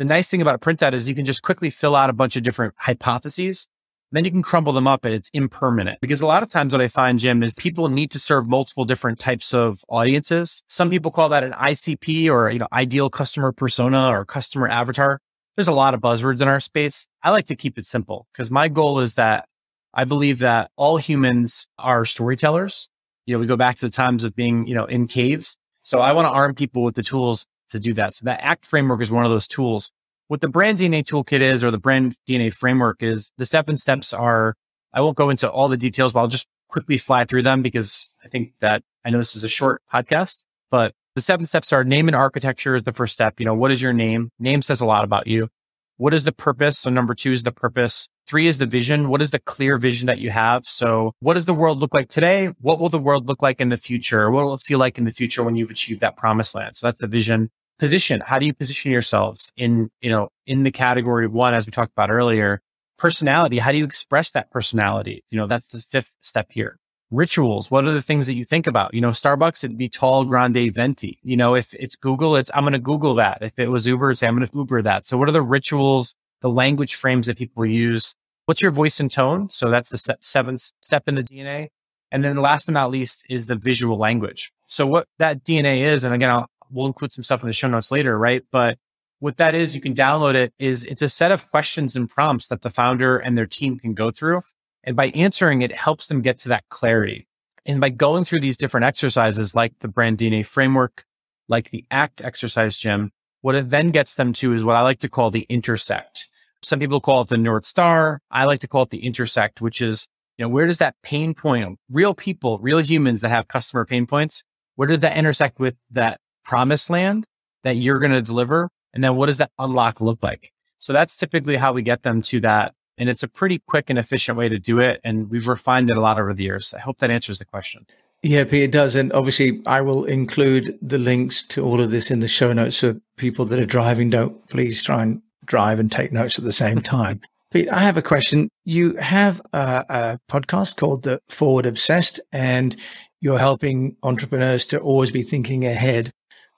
the 0.01 0.06
nice 0.06 0.30
thing 0.30 0.42
about 0.42 0.56
a 0.56 0.57
printout 0.57 0.94
is 0.94 1.07
you 1.07 1.13
can 1.13 1.25
just 1.25 1.44
quickly 1.44 1.69
fill 1.69 1.95
out 1.95 2.09
a 2.09 2.13
bunch 2.13 2.36
of 2.36 2.42
different 2.42 2.74
hypotheses. 2.75 3.68
Then 4.12 4.25
you 4.25 4.31
can 4.31 4.42
crumble 4.42 4.74
them 4.74 4.88
up 4.88 5.06
and 5.06 5.13
it's 5.13 5.30
impermanent. 5.31 6.00
Because 6.01 6.21
a 6.21 6.25
lot 6.25 6.42
of 6.42 6.50
times 6.50 6.74
what 6.74 6.81
I 6.81 6.88
find, 6.88 7.19
Jim, 7.19 7.44
is 7.44 7.53
people 7.53 7.88
need 7.88 8.09
to 8.09 8.19
serve 8.19 8.48
multiple 8.48 8.83
different 8.83 9.19
types 9.19 9.53
of 9.53 9.86
audiences. 9.89 10.63
Some 10.68 10.89
people 10.89 11.12
call 11.12 11.30
that 11.30 11.44
an 11.44 11.51
ICP 11.51 12.31
or, 12.31 12.50
you 12.50 12.57
know, 12.57 12.68
ideal 12.74 13.12
customer 13.12 13.51
persona 13.51 14.07
or 14.07 14.25
customer 14.25 14.68
avatar. 14.68 15.19
There's 15.56 15.68
a 15.68 15.71
lot 15.71 15.94
of 15.94 16.01
buzzwords 16.01 16.42
in 16.42 16.48
our 16.48 16.59
space. 16.59 17.07
I 17.21 17.30
like 17.30 17.45
to 17.45 17.56
keep 17.56 17.77
it 17.77 17.86
simple 17.86 18.25
because 18.33 18.50
my 18.50 18.69
goal 18.69 19.01
is 19.01 19.13
that 19.15 19.45
I 19.94 20.06
believe 20.06 20.39
that 20.39 20.71
all 20.77 20.98
humans 20.98 21.68
are 21.77 22.06
storytellers. 22.06 22.89
You 23.27 23.36
know, 23.36 23.39
we 23.39 23.45
go 23.45 23.56
back 23.56 23.75
to 23.75 23.86
the 23.86 23.92
times 23.92 24.24
of 24.24 24.36
being, 24.36 24.65
you 24.65 24.74
know, 24.74 24.86
in 24.86 25.06
caves. 25.06 25.57
So 25.83 26.00
I 26.00 26.13
want 26.13 26.25
to 26.25 26.31
arm 26.31 26.56
people 26.56 26.83
with 26.83 26.95
the 26.95 27.03
tools 27.03 27.45
to 27.72 27.80
do 27.80 27.94
that. 27.94 28.14
So 28.14 28.26
that 28.26 28.42
ACT 28.42 28.66
framework 28.66 29.02
is 29.02 29.12
one 29.12 29.26
of 29.26 29.32
those 29.32 29.48
tools. 29.48 29.92
What 30.28 30.42
the 30.42 30.48
brand 30.48 30.78
DNA 30.78 31.04
toolkit 31.04 31.42
is, 31.42 31.64
or 31.64 31.72
the 31.72 31.80
brand 31.80 32.16
DNA 32.28 32.54
framework 32.54 33.04
is 33.04 33.32
the 33.38 33.46
seven 33.46 33.75
steps 33.75 34.13
are, 34.13 34.56
I 34.94 35.01
won't 35.01 35.18
go 35.18 35.30
into 35.30 35.50
all 35.50 35.68
the 35.68 35.78
details, 35.78 36.13
but 36.13 36.22
I'll 36.22 36.28
just 36.28 36.48
quickly 36.70 36.98
fly 36.98 37.25
through 37.25 37.42
them 37.42 37.62
because 37.62 38.16
I 38.24 38.30
think 38.30 38.54
that 38.60 38.82
I 39.04 39.10
know 39.10 39.18
this 39.18 39.36
is 39.36 39.44
a 39.44 39.50
short 39.50 39.82
podcast, 39.94 40.46
but 40.70 40.94
the 41.16 41.22
seven 41.22 41.46
steps 41.46 41.74
are 41.74 41.84
name 41.84 42.08
and 42.08 42.16
architecture 42.16 42.75
is 42.75 42.84
the 42.84 42.94
first 42.94 43.13
step. 43.13 43.40
You 43.40 43.46
know, 43.46 43.54
what 43.54 43.72
is 43.72 43.82
your 43.82 43.94
name? 43.94 44.30
Name 44.40 44.62
says 44.62 44.80
a 44.80 44.86
lot 44.86 45.04
about 45.04 45.28
you. 45.28 45.50
What 45.98 46.13
is 46.13 46.24
the 46.24 46.32
purpose? 46.32 46.80
So 46.80 46.90
number 46.90 47.13
two 47.13 47.32
is 47.32 47.44
the 47.44 47.51
purpose. 47.51 48.08
Three 48.25 48.48
is 48.48 48.58
the 48.58 48.66
vision. 48.66 49.10
What 49.10 49.22
is 49.22 49.32
the 49.32 49.40
clear 49.40 49.78
vision 49.78 50.08
that 50.08 50.20
you 50.20 50.32
have? 50.32 50.66
So 50.66 51.13
what 51.20 51.34
does 51.34 51.46
the 51.46 51.54
world 51.54 51.80
look 51.80 51.94
like 51.94 52.08
today? 52.08 52.48
What 52.60 52.80
will 52.80 52.90
the 52.90 52.98
world 52.98 53.28
look 53.28 53.42
like 53.42 53.60
in 53.60 53.70
the 53.70 53.78
future? 53.78 54.32
What 54.32 54.46
will 54.46 54.56
it 54.56 54.62
feel 54.62 54.80
like 54.80 54.98
in 54.98 55.04
the 55.04 55.12
future 55.12 55.44
when 55.44 55.56
you've 55.56 55.70
achieved 55.70 56.00
that 56.00 56.16
promised 56.16 56.56
land? 56.56 56.78
So 56.78 56.88
that's 56.88 57.01
the 57.01 57.08
vision 57.08 57.51
position. 57.82 58.22
How 58.24 58.38
do 58.38 58.46
you 58.46 58.54
position 58.54 58.92
yourselves 58.92 59.52
in, 59.58 59.90
you 60.02 60.12
know, 60.12 60.30
in 60.46 60.62
the 60.62 60.72
category 60.72 61.26
one, 61.26 61.56
as 61.56 61.66
we 61.66 61.72
talked 61.72 61.92
about 61.92 62.12
earlier? 62.12 62.62
Personality. 63.00 63.58
How 63.58 63.72
do 63.72 63.80
you 63.80 63.86
express 63.86 64.30
that 64.32 64.52
personality? 64.52 65.24
You 65.30 65.40
know, 65.40 65.48
that's 65.48 65.66
the 65.66 65.80
fifth 65.80 66.14
step 66.22 66.52
here. 66.52 66.78
Rituals. 67.10 67.72
What 67.72 67.86
are 67.86 67.92
the 67.92 68.02
things 68.04 68.28
that 68.28 68.36
you 68.36 68.46
think 68.46 68.68
about? 68.68 68.94
You 68.94 69.02
know, 69.02 69.10
Starbucks, 69.10 69.64
it'd 69.64 69.80
be 69.80 69.90
tall, 69.90 70.26
grande, 70.26 70.72
venti. 70.72 71.18
You 71.24 71.36
know, 71.36 71.56
if 71.56 71.74
it's 71.74 71.96
Google, 71.96 72.36
it's, 72.36 72.52
I'm 72.54 72.62
going 72.62 72.74
to 72.74 72.80
Google 72.80 73.16
that. 73.16 73.40
If 73.42 73.58
it 73.58 73.72
was 73.72 73.88
Uber, 73.88 74.12
it's, 74.12 74.22
I'm 74.22 74.38
going 74.38 74.48
to 74.48 74.56
Uber 74.56 74.84
that. 74.84 75.08
So 75.08 75.18
what 75.18 75.28
are 75.28 75.34
the 75.34 75.42
rituals, 75.42 76.14
the 76.42 76.52
language 76.52 76.94
frames 76.94 77.26
that 77.26 77.38
people 77.40 77.66
use? 77.66 78.14
What's 78.46 78.62
your 78.62 78.72
voice 78.72 79.00
and 79.00 79.10
tone? 79.10 79.50
So 79.50 79.72
that's 79.72 79.90
the 79.90 80.18
seventh 80.22 80.72
step 80.84 81.08
in 81.08 81.16
the 81.16 81.24
DNA. 81.24 81.70
And 82.12 82.24
then 82.24 82.36
last 82.38 82.68
but 82.68 82.74
not 82.74 82.92
least 82.92 83.26
is 83.28 83.48
the 83.48 83.56
visual 83.56 83.98
language. 83.98 84.52
So 84.68 84.86
what 84.86 85.08
that 85.18 85.44
DNA 85.44 85.82
is, 85.82 86.04
and 86.04 86.14
again, 86.14 86.30
I'll, 86.30 86.48
we'll 86.72 86.88
include 86.88 87.12
some 87.12 87.24
stuff 87.24 87.42
in 87.44 87.48
the 87.48 87.54
show 87.54 87.68
notes 87.68 87.92
later, 87.92 88.18
right? 88.18 88.44
But 88.51 88.78
what 89.20 89.38
that 89.38 89.54
is, 89.54 89.75
you 89.75 89.82
can 89.82 89.94
download 89.94 90.34
it 90.34 90.54
is 90.58 90.84
it's 90.84 91.01
a 91.01 91.10
set 91.10 91.32
of 91.32 91.50
questions 91.51 91.96
and 91.96 92.10
prompts 92.10 92.48
that 92.48 92.63
the 92.63 92.70
founder 92.70 93.18
and 93.18 93.38
their 93.38 93.46
team 93.46 93.78
can 93.78 93.94
go 93.94 94.10
through. 94.10 94.42
And 94.84 94.96
by 94.96 95.10
answering 95.10 95.62
it, 95.62 95.72
helps 95.72 96.08
them 96.08 96.22
get 96.22 96.40
to 96.40 96.50
that 96.50 96.63
clarity. 96.70 97.28
And 97.66 97.80
by 97.80 97.90
going 97.90 98.24
through 98.24 98.40
these 98.40 98.58
different 98.58 98.86
exercises, 98.86 99.54
like 99.54 99.74
the 99.80 99.88
brand 99.88 100.18
DNA 100.18 100.44
framework, 100.44 101.06
like 101.48 101.70
the 101.70 101.86
ACT 101.92 102.22
exercise, 102.22 102.78
Jim, 102.78 103.12
what 103.42 103.56
it 103.56 103.70
then 103.70 103.92
gets 103.92 104.16
them 104.16 104.34
to 104.34 104.54
is 104.54 104.63
what 104.63 104.75
I 104.75 104.82
like 104.82 105.00
to 105.00 105.10
call 105.10 105.30
the 105.30 105.46
intersect. 105.50 106.28
Some 106.63 106.80
people 106.80 107.00
call 107.00 107.22
it 107.22 107.28
the 107.28 107.38
North 107.38 107.66
Star. 107.66 108.22
I 108.32 108.46
like 108.46 108.60
to 108.60 108.68
call 108.68 108.84
it 108.84 108.90
the 108.90 109.06
intersect, 109.06 109.62
which 109.62 109.82
is, 109.82 110.08
you 110.38 110.46
know, 110.46 110.50
where 110.50 110.66
does 110.66 110.78
that 110.80 110.96
pain 111.04 111.34
point, 111.34 111.78
real 111.90 112.13
people, 112.13 112.60
real 112.60 112.80
humans 112.80 113.22
that 113.22 113.30
have 113.30 113.48
customer 113.48 113.86
pain 113.86 114.08
points, 114.08 114.44
where 114.75 114.88
does 114.88 115.01
that 115.01 115.18
intersect 115.18 115.60
with 115.60 115.75
that 115.92 116.20
promised 116.51 116.89
land 116.89 117.25
that 117.63 117.77
you're 117.77 117.98
going 117.98 118.12
to 118.12 118.22
deliver 118.22 118.67
And 118.93 119.01
then 119.01 119.15
what 119.15 119.27
does 119.27 119.38
that 119.38 119.51
unlock 119.58 120.01
look 120.01 120.22
like? 120.22 120.51
So 120.79 120.91
that's 120.91 121.15
typically 121.15 121.55
how 121.55 121.72
we 121.72 121.81
get 121.81 122.03
them 122.03 122.22
to 122.24 122.41
that. 122.41 122.74
And 122.98 123.08
it's 123.08 123.24
a 123.24 123.29
pretty 123.29 123.60
quick 123.60 123.89
and 123.89 123.98
efficient 123.98 124.38
way 124.38 124.50
to 124.50 124.60
do 124.60 124.79
it. 124.79 125.00
And 125.01 125.29
we've 125.29 125.48
refined 125.48 125.89
it 125.89 125.96
a 125.96 126.01
lot 126.01 126.20
over 126.20 126.34
the 126.34 126.43
years. 126.43 126.74
I 126.74 126.81
hope 126.81 126.98
that 126.98 127.10
answers 127.10 127.39
the 127.39 127.46
question. 127.46 127.86
Yeah, 128.22 128.43
Pete, 128.43 128.63
it 128.63 128.72
does. 128.74 128.98
And 128.98 129.13
obviously, 129.13 129.62
I 129.65 129.79
will 129.79 130.03
include 130.03 130.77
the 130.81 130.98
links 130.98 131.41
to 131.53 131.63
all 131.63 131.79
of 131.79 131.89
this 131.89 132.12
in 132.12 132.20
the 132.20 132.27
show 132.27 132.51
notes 132.51 132.75
so 132.75 133.00
people 133.15 133.46
that 133.46 133.58
are 133.58 133.65
driving 133.65 134.10
don't 134.10 134.46
please 134.50 134.84
try 134.84 135.03
and 135.03 135.22
drive 135.46 135.79
and 135.79 135.89
take 135.89 136.12
notes 136.12 136.38
at 136.38 136.43
the 136.43 136.51
same 136.51 136.81
time. 136.98 137.22
Pete, 137.51 137.70
I 137.72 137.79
have 137.79 137.96
a 137.96 138.01
question. 138.01 138.50
You 138.65 138.98
have 138.98 139.41
a, 139.53 139.86
a 139.88 140.20
podcast 140.29 140.75
called 140.75 141.03
The 141.03 141.22
Forward 141.29 141.65
Obsessed, 141.65 142.20
and 142.34 142.75
you're 143.22 143.39
helping 143.39 143.96
entrepreneurs 144.03 144.65
to 144.65 144.79
always 144.79 145.12
be 145.12 145.24
thinking 145.24 145.65
ahead. 145.65 146.12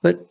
But 0.03 0.27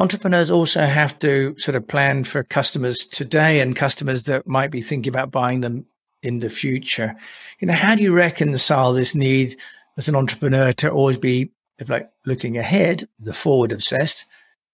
entrepreneurs 0.00 0.50
also 0.50 0.84
have 0.84 1.16
to 1.20 1.54
sort 1.58 1.76
of 1.76 1.86
plan 1.86 2.24
for 2.24 2.42
customers 2.42 3.06
today 3.06 3.60
and 3.60 3.76
customers 3.76 4.24
that 4.24 4.48
might 4.48 4.72
be 4.72 4.82
thinking 4.82 5.12
about 5.12 5.30
buying 5.30 5.60
them 5.60 5.86
in 6.22 6.40
the 6.40 6.50
future. 6.50 7.14
You 7.60 7.68
know, 7.68 7.74
how 7.74 7.94
do 7.94 8.02
you 8.02 8.12
reconcile 8.12 8.92
this 8.92 9.14
need 9.14 9.56
as 9.96 10.08
an 10.08 10.16
entrepreneur 10.16 10.72
to 10.72 10.90
always 10.90 11.18
be 11.18 11.52
like 11.86 12.10
looking 12.24 12.56
ahead, 12.56 13.08
the 13.20 13.32
forward 13.32 13.72
obsessed, 13.72 14.24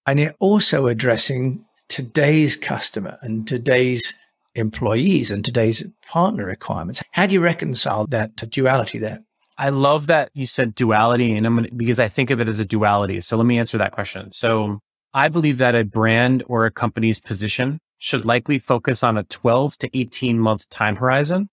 and 0.07 0.19
yet 0.19 0.37
also 0.39 0.87
addressing 0.87 1.65
today's 1.89 2.57
customer 2.57 3.19
and 3.23 3.47
today's 3.49 4.15
employees 4.55 5.31
and 5.31 5.45
today's 5.45 5.85
partner 6.07 6.45
requirements. 6.45 7.03
How 7.13 7.27
do 7.27 7.33
you 7.33 7.41
reconcile 7.41 8.07
that 8.09 8.37
duality 8.51 8.99
there? 8.99 9.25
I 9.61 9.71
love 9.71 10.07
that 10.07 10.31
you 10.35 10.47
said 10.47 10.77
duality, 10.77 11.37
and 11.37 11.45
I'm 11.45 11.57
gonna, 11.57 11.69
because 11.75 11.99
I 11.99 12.09
think 12.09 12.31
of 12.31 12.41
it 12.41 12.47
as 12.47 12.61
a 12.61 12.65
duality. 12.65 13.21
So 13.21 13.37
let 13.37 13.45
me 13.45 13.59
answer 13.59 13.77
that 13.79 13.91
question. 13.91 14.31
So 14.31 14.79
I 15.13 15.29
believe 15.29 15.59
that 15.59 15.75
a 15.75 15.85
brand 15.85 16.45
or 16.47 16.65
a 16.65 16.71
company's 16.71 17.19
position 17.19 17.81
should 17.99 18.25
likely 18.25 18.61
focus 18.61 19.03
on 19.03 19.19
a 19.19 19.25
12 19.25 19.77
to 19.79 19.99
18 19.99 20.39
month 20.39 20.69
time 20.71 20.97
horizon, 20.97 21.49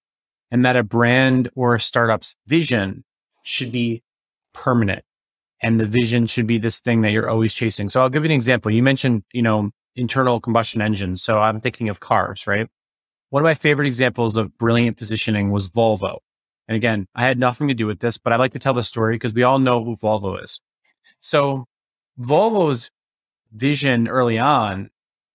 and 0.51 0.63
that 0.63 0.75
a 0.75 0.83
brand 0.83 1.49
or 1.55 1.73
a 1.73 1.79
startup's 1.79 2.35
vision 2.45 3.03
should 3.43 3.71
be 3.71 4.03
permanent. 4.53 5.03
And 5.63 5.79
the 5.79 5.85
vision 5.85 6.27
should 6.27 6.45
be 6.45 6.59
this 6.59 6.79
thing 6.79 7.01
that 7.01 7.11
you're 7.11 7.29
always 7.29 7.55
chasing. 7.55 7.89
So 7.89 8.01
I'll 8.01 8.09
give 8.09 8.23
you 8.23 8.29
an 8.29 8.35
example. 8.35 8.71
You 8.71 8.83
mentioned, 8.83 9.23
you 9.33 9.41
know, 9.41 9.71
internal 9.95 10.39
combustion 10.39 10.81
engines. 10.81 11.23
So 11.23 11.39
I'm 11.39 11.59
thinking 11.59 11.89
of 11.89 11.99
cars, 11.99 12.45
right? 12.45 12.67
One 13.29 13.41
of 13.41 13.45
my 13.45 13.55
favorite 13.55 13.87
examples 13.87 14.35
of 14.35 14.57
brilliant 14.57 14.97
positioning 14.97 15.49
was 15.49 15.69
Volvo. 15.69 16.19
And 16.67 16.75
again, 16.75 17.07
I 17.13 17.23
had 17.23 17.37
nothing 17.37 17.67
to 17.67 17.73
do 17.73 17.85
with 17.85 17.99
this, 17.99 18.17
but 18.17 18.33
I 18.33 18.37
like 18.37 18.51
to 18.53 18.59
tell 18.59 18.73
the 18.73 18.83
story 18.83 19.15
because 19.15 19.33
we 19.33 19.43
all 19.43 19.59
know 19.59 19.83
who 19.83 19.95
Volvo 19.95 20.41
is. 20.43 20.59
So 21.19 21.65
Volvo's 22.19 22.89
vision 23.51 24.07
early 24.07 24.39
on 24.39 24.89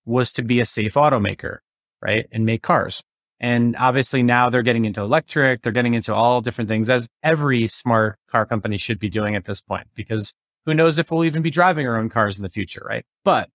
was 0.05 0.33
to 0.33 0.43
be 0.43 0.61
a 0.61 0.65
safe 0.65 0.95
automaker, 0.95 1.59
right? 2.03 2.27
And 2.33 2.45
make 2.45 2.63
cars. 2.63 3.03
And 3.39 3.75
obviously 3.77 4.23
now 4.23 4.51
they're 4.51 4.63
getting 4.63 4.85
into 4.85 5.01
electric, 5.01 5.63
they're 5.63 5.73
getting 5.73 5.95
into 5.95 6.15
all 6.15 6.41
different 6.41 6.69
things 6.69 6.91
as 6.91 7.09
every 7.23 7.69
smart 7.69 8.19
car 8.29 8.45
company 8.45 8.77
should 8.77 8.99
be 8.99 9.09
doing 9.09 9.35
at 9.35 9.47
this 9.47 9.61
point, 9.61 9.87
because 9.95 10.33
who 10.67 10.75
knows 10.75 10.99
if 10.99 11.11
we'll 11.11 11.25
even 11.25 11.43
be 11.43 11.51
driving 11.51 11.87
our 11.89 11.99
own 11.99 12.11
cars 12.11 12.37
in 12.37 12.43
the 12.43 12.51
future, 12.51 12.83
right? 12.87 13.05
But 13.25 13.49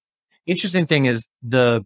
interesting 0.48 0.88
thing 0.88 1.06
is 1.06 1.28
the 1.44 1.86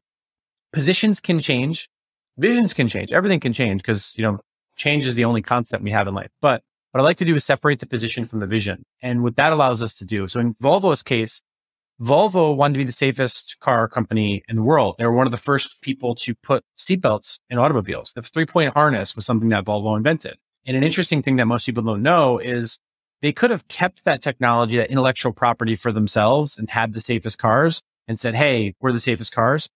positions 0.71 1.19
can 1.19 1.39
change, 1.39 1.89
visions 2.37 2.73
can 2.73 2.87
change, 2.87 3.11
everything 3.11 3.41
can 3.41 3.51
change 3.51 3.81
because, 3.81 4.13
you 4.15 4.23
know, 4.23 4.39
change 4.79 5.05
is 5.05 5.15
the 5.15 5.25
only 5.25 5.41
concept 5.41 5.83
we 5.83 5.91
have 5.91 6.07
in 6.07 6.15
life. 6.15 6.31
But 6.41 6.63
what 6.91 7.01
I 7.01 7.03
like 7.03 7.17
to 7.17 7.25
do 7.25 7.35
is 7.35 7.45
separate 7.45 7.79
the 7.79 7.85
position 7.85 8.25
from 8.25 8.39
the 8.39 8.47
vision. 8.47 8.83
And 9.01 9.21
what 9.21 9.35
that 9.35 9.53
allows 9.53 9.83
us 9.83 9.93
to 9.95 10.05
do. 10.05 10.27
So 10.27 10.39
in 10.39 10.55
Volvo's 10.55 11.03
case, 11.03 11.41
Volvo 12.01 12.55
wanted 12.55 12.73
to 12.75 12.77
be 12.79 12.85
the 12.85 12.91
safest 12.91 13.57
car 13.59 13.87
company 13.87 14.41
in 14.47 14.55
the 14.55 14.63
world. 14.63 14.95
They 14.97 15.05
were 15.05 15.11
one 15.11 15.27
of 15.27 15.31
the 15.31 15.37
first 15.37 15.81
people 15.81 16.15
to 16.15 16.33
put 16.33 16.63
seatbelts 16.77 17.39
in 17.49 17.57
automobiles. 17.57 18.13
The 18.13 18.21
three 18.21 18.45
point 18.45 18.73
harness 18.73 19.15
was 19.15 19.25
something 19.25 19.49
that 19.49 19.65
Volvo 19.65 19.97
invented. 19.97 20.37
And 20.65 20.77
an 20.77 20.83
interesting 20.83 21.21
thing 21.21 21.35
that 21.35 21.45
most 21.45 21.65
people 21.65 21.83
don't 21.83 22.01
know 22.01 22.37
is 22.37 22.79
they 23.21 23.33
could 23.33 23.51
have 23.51 23.67
kept 23.67 24.05
that 24.05 24.21
technology, 24.21 24.77
that 24.77 24.89
intellectual 24.89 25.33
property 25.33 25.75
for 25.75 25.91
themselves 25.91 26.57
and 26.57 26.69
had 26.69 26.93
the 26.93 27.01
safest 27.01 27.37
cars 27.37 27.81
and 28.07 28.17
said, 28.17 28.33
Hey, 28.33 28.75
we're 28.79 28.93
the 28.93 28.99
safest 28.99 29.33
cars. 29.33 29.69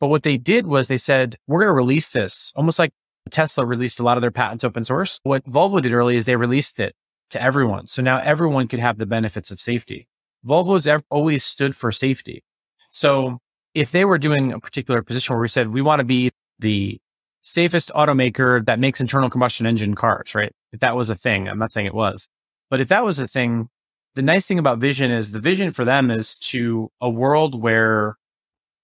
But 0.00 0.08
what 0.08 0.22
they 0.22 0.38
did 0.38 0.66
was 0.66 0.88
they 0.88 0.96
said, 0.96 1.36
we're 1.46 1.60
going 1.60 1.68
to 1.68 1.74
release 1.74 2.10
this 2.10 2.52
almost 2.56 2.78
like 2.78 2.92
Tesla 3.30 3.64
released 3.64 4.00
a 4.00 4.02
lot 4.02 4.16
of 4.16 4.22
their 4.22 4.30
patents 4.30 4.64
open 4.64 4.84
source. 4.84 5.20
What 5.22 5.44
Volvo 5.44 5.80
did 5.80 5.92
early 5.92 6.16
is 6.16 6.26
they 6.26 6.36
released 6.36 6.80
it 6.80 6.94
to 7.30 7.42
everyone. 7.42 7.86
So 7.86 8.02
now 8.02 8.18
everyone 8.18 8.68
could 8.68 8.80
have 8.80 8.98
the 8.98 9.06
benefits 9.06 9.50
of 9.50 9.60
safety. 9.60 10.08
Volvo's 10.46 10.88
always 11.10 11.44
stood 11.44 11.76
for 11.76 11.92
safety. 11.92 12.42
So 12.90 13.38
if 13.74 13.92
they 13.92 14.04
were 14.04 14.18
doing 14.18 14.52
a 14.52 14.58
particular 14.58 15.02
position 15.02 15.34
where 15.34 15.42
we 15.42 15.48
said 15.48 15.68
we 15.68 15.82
want 15.82 16.00
to 16.00 16.04
be 16.04 16.30
the 16.58 16.98
safest 17.42 17.90
automaker 17.94 18.64
that 18.66 18.78
makes 18.78 19.00
internal 19.00 19.30
combustion 19.30 19.66
engine 19.66 19.94
cars, 19.94 20.34
right? 20.34 20.52
If 20.72 20.80
that 20.80 20.96
was 20.96 21.08
a 21.10 21.14
thing, 21.14 21.48
I'm 21.48 21.58
not 21.58 21.72
saying 21.72 21.86
it 21.86 21.94
was, 21.94 22.28
but 22.68 22.80
if 22.80 22.88
that 22.88 23.04
was 23.04 23.18
a 23.18 23.28
thing, 23.28 23.68
the 24.14 24.22
nice 24.22 24.46
thing 24.46 24.58
about 24.58 24.78
vision 24.78 25.10
is 25.10 25.30
the 25.30 25.40
vision 25.40 25.70
for 25.70 25.84
them 25.84 26.10
is 26.10 26.36
to 26.36 26.90
a 27.00 27.08
world 27.08 27.60
where 27.60 28.16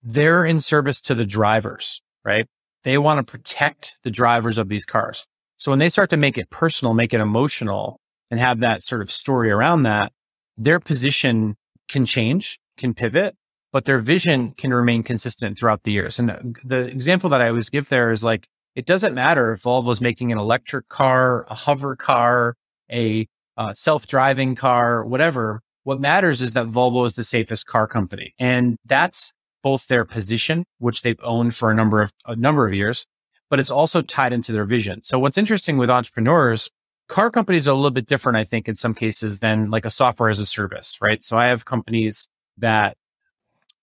they're 0.02 0.44
in 0.44 0.60
service 0.60 1.00
to 1.02 1.14
the 1.14 1.26
drivers, 1.26 2.00
right? 2.24 2.46
They 2.84 2.98
want 2.98 3.18
to 3.18 3.30
protect 3.30 3.98
the 4.02 4.10
drivers 4.10 4.58
of 4.58 4.68
these 4.68 4.84
cars. 4.84 5.26
So 5.56 5.72
when 5.72 5.78
they 5.78 5.88
start 5.88 6.10
to 6.10 6.16
make 6.16 6.38
it 6.38 6.50
personal, 6.50 6.94
make 6.94 7.14
it 7.14 7.20
emotional 7.20 8.00
and 8.30 8.38
have 8.38 8.60
that 8.60 8.82
sort 8.82 9.00
of 9.00 9.10
story 9.10 9.50
around 9.50 9.84
that, 9.84 10.12
their 10.56 10.80
position 10.80 11.56
can 11.88 12.04
change, 12.04 12.58
can 12.76 12.94
pivot, 12.94 13.36
but 13.72 13.84
their 13.84 13.98
vision 13.98 14.52
can 14.52 14.72
remain 14.72 15.02
consistent 15.02 15.58
throughout 15.58 15.82
the 15.82 15.92
years. 15.92 16.18
And 16.18 16.56
the 16.64 16.80
example 16.80 17.30
that 17.30 17.40
I 17.40 17.48
always 17.48 17.70
give 17.70 17.88
there 17.88 18.10
is 18.10 18.24
like, 18.24 18.46
it 18.74 18.86
doesn't 18.86 19.14
matter 19.14 19.52
if 19.52 19.62
Volvo 19.62 19.90
is 19.90 20.00
making 20.00 20.32
an 20.32 20.38
electric 20.38 20.88
car, 20.88 21.46
a 21.48 21.54
hover 21.54 21.96
car, 21.96 22.54
a 22.92 23.26
uh, 23.56 23.72
self-driving 23.74 24.54
car, 24.54 25.04
whatever. 25.04 25.62
What 25.84 26.00
matters 26.00 26.42
is 26.42 26.52
that 26.52 26.66
Volvo 26.66 27.06
is 27.06 27.14
the 27.14 27.24
safest 27.24 27.66
car 27.66 27.86
company. 27.86 28.34
And 28.38 28.76
that's 28.84 29.32
both 29.66 29.88
their 29.88 30.04
position, 30.04 30.64
which 30.78 31.02
they've 31.02 31.18
owned 31.24 31.52
for 31.52 31.72
a 31.72 31.74
number 31.74 32.00
of, 32.00 32.12
a 32.24 32.36
number 32.36 32.68
of 32.68 32.72
years, 32.72 33.04
but 33.50 33.58
it's 33.58 33.68
also 33.68 34.00
tied 34.00 34.32
into 34.32 34.52
their 34.52 34.64
vision. 34.64 35.02
So 35.02 35.18
what's 35.18 35.36
interesting 35.36 35.76
with 35.76 35.90
entrepreneurs 35.90 36.70
car 37.08 37.32
companies 37.32 37.66
are 37.66 37.72
a 37.72 37.74
little 37.74 37.90
bit 37.90 38.06
different, 38.06 38.38
I 38.38 38.44
think, 38.44 38.68
in 38.68 38.76
some 38.76 38.94
cases 38.94 39.40
than 39.40 39.68
like 39.70 39.84
a 39.84 39.90
software 39.90 40.30
as 40.30 40.38
a 40.38 40.46
service, 40.46 40.98
right? 41.00 41.22
So 41.24 41.36
I 41.36 41.46
have 41.46 41.64
companies 41.64 42.28
that 42.58 42.96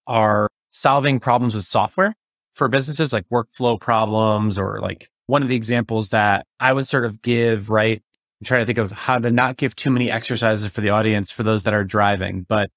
are 0.07 0.47
solving 0.71 1.19
problems 1.19 1.53
with 1.53 1.65
software 1.65 2.15
for 2.53 2.69
businesses 2.69 3.11
like 3.11 3.27
workflow 3.29 3.77
problems 3.77 4.57
or 4.57 4.79
like 4.79 5.09
one 5.27 5.43
of 5.43 5.49
the 5.49 5.55
examples 5.57 6.11
that 6.11 6.45
I 6.61 6.71
would 6.71 6.87
sort 6.87 7.03
of 7.03 7.21
give, 7.21 7.69
right? 7.69 8.01
I'm 8.39 8.45
trying 8.45 8.61
to 8.61 8.65
think 8.65 8.77
of 8.77 8.93
how 8.93 9.17
to 9.19 9.31
not 9.31 9.57
give 9.57 9.75
too 9.75 9.89
many 9.89 10.09
exercises 10.09 10.71
for 10.71 10.79
the 10.79 10.91
audience 10.91 11.29
for 11.29 11.43
those 11.43 11.63
that 11.63 11.73
are 11.73 11.83
driving. 11.83 12.45
But 12.47 12.69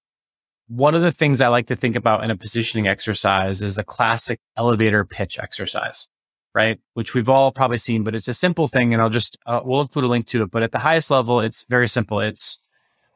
one 0.69 0.95
of 0.95 1.03
the 1.03 1.13
things 1.13 1.41
I 1.41 1.49
like 1.49 1.67
to 1.67 1.77
think 1.77 1.97
about 1.97 2.25
in 2.25 2.31
a 2.31 2.37
positioning 2.37 2.89
exercise 2.89 3.63
is 3.63 3.79
a 3.79 3.85
classic 3.85 4.41
elevator 4.57 5.05
pitch 5.05 5.39
exercise 5.39 6.09
right? 6.57 6.81
Which 6.95 7.13
we've 7.13 7.29
all 7.29 7.53
probably 7.53 7.77
seen, 7.77 8.03
but 8.03 8.15
it's 8.15 8.29
a 8.29 8.35
simple 8.35 8.67
thing. 8.67 8.95
And 8.95 9.03
I'll 9.03 9.11
just, 9.11 9.37
uh, 9.45 9.61
we'll 9.63 9.83
include 9.83 10.07
a 10.07 10.09
link 10.09 10.27
to 10.29 10.43
it. 10.43 10.51
But 10.51 10.63
at 10.63 10.73
the 10.73 10.79
highest 10.79 11.11
level, 11.11 11.39
it's 11.39 11.67
very 11.69 11.87
simple. 11.87 12.19
It's 12.19 12.67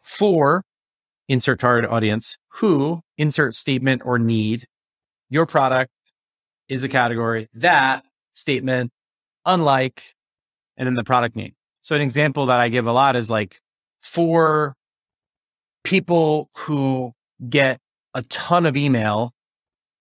for 0.03 0.63
insert 1.27 1.59
target 1.59 1.91
audience 1.91 2.37
who 2.55 3.01
insert 3.17 3.57
statement 3.57 4.03
or 4.05 4.19
need 4.19 4.67
your 5.31 5.47
product 5.47 5.91
is 6.69 6.83
a 6.83 6.89
category 6.89 7.49
that 7.55 8.05
statement 8.35 8.93
unlike 9.47 10.15
and 10.77 10.87
then 10.87 10.95
the 10.95 11.05
product 11.05 11.35
name. 11.35 11.55
So 11.81 11.97
an 11.97 12.03
example 12.03 12.47
that 12.47 12.61
I 12.61 12.69
give 12.69 12.87
a 12.87 12.93
lot 12.93 13.17
is 13.17 13.31
like 13.31 13.61
for 14.01 14.75
people 15.83 16.51
who 16.55 17.13
get 17.49 17.81
a 18.15 18.23
ton 18.23 18.67
of 18.67 18.77
email 18.77 19.33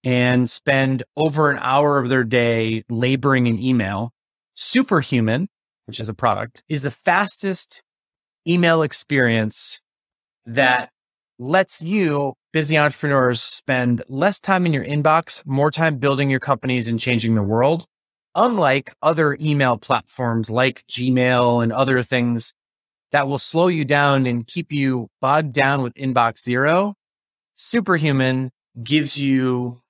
and 0.03 0.49
spend 0.49 1.03
over 1.17 1.51
an 1.51 1.57
hour 1.61 1.99
of 1.99 2.09
their 2.09 2.23
day 2.23 2.83
laboring 2.89 3.47
in 3.47 3.59
email, 3.59 4.11
Superhuman, 4.55 5.49
which 5.85 5.99
is 5.99 6.09
a 6.09 6.13
product, 6.13 6.63
is 6.69 6.83
the 6.83 6.91
fastest 6.91 7.81
email 8.47 8.81
experience 8.81 9.81
that 10.45 10.89
lets 11.37 11.81
you, 11.81 12.33
busy 12.51 12.77
entrepreneurs, 12.77 13.41
spend 13.41 14.03
less 14.07 14.39
time 14.39 14.65
in 14.65 14.73
your 14.73 14.85
inbox, 14.85 15.45
more 15.45 15.71
time 15.71 15.97
building 15.97 16.29
your 16.29 16.39
companies 16.39 16.87
and 16.87 16.99
changing 16.99 17.35
the 17.35 17.43
world. 17.43 17.85
Unlike 18.35 18.93
other 19.01 19.37
email 19.41 19.77
platforms 19.77 20.49
like 20.49 20.85
Gmail 20.87 21.63
and 21.63 21.71
other 21.71 22.01
things 22.03 22.53
that 23.11 23.27
will 23.27 23.39
slow 23.39 23.67
you 23.67 23.85
down 23.85 24.25
and 24.25 24.45
keep 24.45 24.71
you 24.71 25.09
bogged 25.19 25.53
down 25.53 25.81
with 25.81 25.93
inbox 25.95 26.41
zero, 26.41 26.93
Superhuman 27.61 28.51
gives 28.81 29.19
you 29.19 29.81